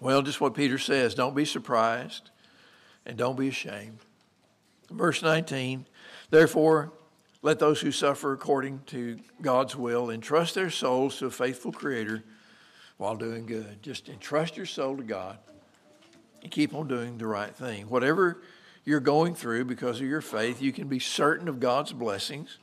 Well, 0.00 0.22
just 0.22 0.40
what 0.40 0.54
Peter 0.54 0.78
says 0.78 1.14
don't 1.14 1.34
be 1.34 1.44
surprised 1.44 2.30
and 3.04 3.16
don't 3.16 3.38
be 3.38 3.48
ashamed. 3.48 3.98
Verse 4.90 5.22
19, 5.22 5.86
therefore, 6.30 6.92
let 7.42 7.58
those 7.58 7.80
who 7.80 7.92
suffer 7.92 8.32
according 8.32 8.80
to 8.86 9.18
God's 9.40 9.76
will 9.76 10.10
entrust 10.10 10.54
their 10.54 10.70
souls 10.70 11.18
to 11.18 11.26
a 11.26 11.30
faithful 11.30 11.72
Creator 11.72 12.24
while 12.96 13.16
doing 13.16 13.46
good. 13.46 13.82
Just 13.82 14.08
entrust 14.08 14.56
your 14.56 14.66
soul 14.66 14.96
to 14.96 15.02
God 15.02 15.38
and 16.42 16.50
keep 16.50 16.74
on 16.74 16.88
doing 16.88 17.18
the 17.18 17.26
right 17.26 17.54
thing. 17.54 17.88
Whatever 17.88 18.42
you're 18.84 19.00
going 19.00 19.34
through 19.34 19.66
because 19.66 20.00
of 20.00 20.06
your 20.06 20.20
faith, 20.20 20.60
you 20.62 20.72
can 20.72 20.88
be 20.88 20.98
certain 20.98 21.48
of 21.48 21.60
God's 21.60 21.92
blessings. 21.92 22.58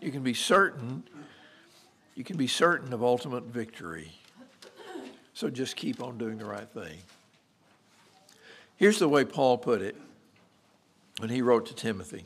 You 0.00 0.10
can 0.10 0.22
be 0.22 0.34
certain, 0.34 1.04
you 2.22 2.24
can 2.24 2.36
be 2.36 2.46
certain 2.46 2.92
of 2.92 3.02
ultimate 3.02 3.42
victory. 3.46 4.12
So 5.34 5.50
just 5.50 5.74
keep 5.74 6.00
on 6.00 6.18
doing 6.18 6.38
the 6.38 6.44
right 6.44 6.68
thing. 6.68 6.98
Here's 8.76 9.00
the 9.00 9.08
way 9.08 9.24
Paul 9.24 9.58
put 9.58 9.82
it 9.82 9.96
when 11.18 11.30
he 11.30 11.42
wrote 11.42 11.66
to 11.66 11.74
Timothy. 11.74 12.24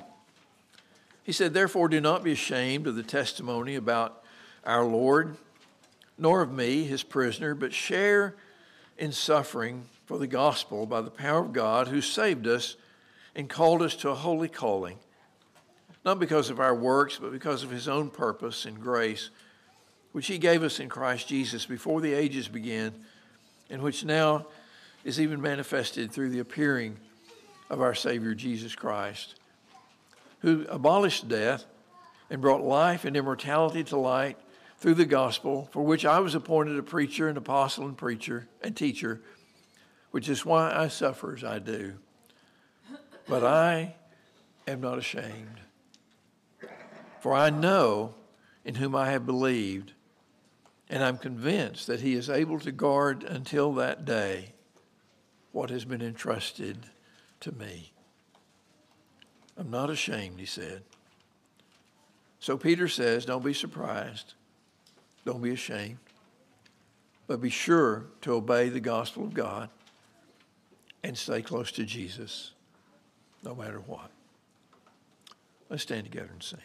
He 1.22 1.32
said, 1.32 1.54
Therefore, 1.54 1.88
do 1.88 1.98
not 1.98 2.22
be 2.22 2.32
ashamed 2.32 2.86
of 2.86 2.94
the 2.94 3.02
testimony 3.02 3.74
about 3.74 4.22
our 4.64 4.84
Lord 4.84 5.38
nor 6.18 6.42
of 6.42 6.52
me, 6.52 6.84
his 6.84 7.02
prisoner, 7.02 7.54
but 7.54 7.72
share 7.72 8.36
in 8.98 9.12
suffering 9.12 9.86
for 10.04 10.18
the 10.18 10.26
gospel 10.26 10.84
by 10.84 11.00
the 11.00 11.10
power 11.10 11.40
of 11.40 11.54
God 11.54 11.88
who 11.88 12.02
saved 12.02 12.46
us 12.46 12.76
and 13.34 13.48
called 13.48 13.80
us 13.80 13.96
to 13.96 14.10
a 14.10 14.14
holy 14.14 14.50
calling, 14.50 14.98
not 16.04 16.18
because 16.18 16.50
of 16.50 16.60
our 16.60 16.74
works, 16.74 17.18
but 17.18 17.32
because 17.32 17.62
of 17.62 17.70
his 17.70 17.88
own 17.88 18.10
purpose 18.10 18.66
and 18.66 18.78
grace, 18.78 19.30
which 20.16 20.28
he 20.28 20.38
gave 20.38 20.62
us 20.62 20.80
in 20.80 20.88
Christ 20.88 21.28
Jesus 21.28 21.66
before 21.66 22.00
the 22.00 22.14
ages 22.14 22.48
began, 22.48 22.94
and 23.68 23.82
which 23.82 24.02
now 24.02 24.46
is 25.04 25.20
even 25.20 25.42
manifested 25.42 26.10
through 26.10 26.30
the 26.30 26.38
appearing 26.38 26.96
of 27.68 27.82
our 27.82 27.94
Savior 27.94 28.34
Jesus 28.34 28.74
Christ, 28.74 29.38
who 30.38 30.64
abolished 30.70 31.28
death 31.28 31.66
and 32.30 32.40
brought 32.40 32.62
life 32.62 33.04
and 33.04 33.14
immortality 33.14 33.84
to 33.84 33.98
light 33.98 34.38
through 34.78 34.94
the 34.94 35.04
gospel, 35.04 35.68
for 35.70 35.82
which 35.82 36.06
I 36.06 36.20
was 36.20 36.34
appointed 36.34 36.78
a 36.78 36.82
preacher, 36.82 37.28
an 37.28 37.36
apostle, 37.36 37.84
and 37.84 37.94
preacher, 37.94 38.48
and 38.62 38.74
teacher, 38.74 39.20
which 40.12 40.30
is 40.30 40.46
why 40.46 40.74
I 40.74 40.88
suffer 40.88 41.34
as 41.34 41.44
I 41.44 41.58
do. 41.58 41.92
But 43.28 43.44
I 43.44 43.96
am 44.66 44.80
not 44.80 44.96
ashamed, 44.96 45.60
for 47.20 47.34
I 47.34 47.50
know 47.50 48.14
in 48.64 48.76
whom 48.76 48.96
I 48.96 49.10
have 49.10 49.26
believed, 49.26 49.92
and 50.88 51.02
I'm 51.02 51.18
convinced 51.18 51.86
that 51.86 52.00
he 52.00 52.14
is 52.14 52.30
able 52.30 52.60
to 52.60 52.72
guard 52.72 53.24
until 53.24 53.74
that 53.74 54.04
day 54.04 54.52
what 55.52 55.70
has 55.70 55.84
been 55.84 56.02
entrusted 56.02 56.78
to 57.40 57.52
me. 57.52 57.92
I'm 59.56 59.70
not 59.70 59.90
ashamed, 59.90 60.38
he 60.38 60.46
said. 60.46 60.82
So 62.38 62.56
Peter 62.56 62.88
says, 62.88 63.24
don't 63.24 63.44
be 63.44 63.54
surprised. 63.54 64.34
Don't 65.24 65.42
be 65.42 65.50
ashamed, 65.50 65.98
but 67.26 67.40
be 67.40 67.50
sure 67.50 68.06
to 68.20 68.34
obey 68.34 68.68
the 68.68 68.78
gospel 68.78 69.24
of 69.24 69.34
God 69.34 69.70
and 71.02 71.18
stay 71.18 71.42
close 71.42 71.72
to 71.72 71.84
Jesus 71.84 72.52
no 73.42 73.54
matter 73.54 73.80
what. 73.80 74.10
Let's 75.68 75.82
stand 75.82 76.04
together 76.04 76.30
and 76.32 76.42
sing. 76.42 76.60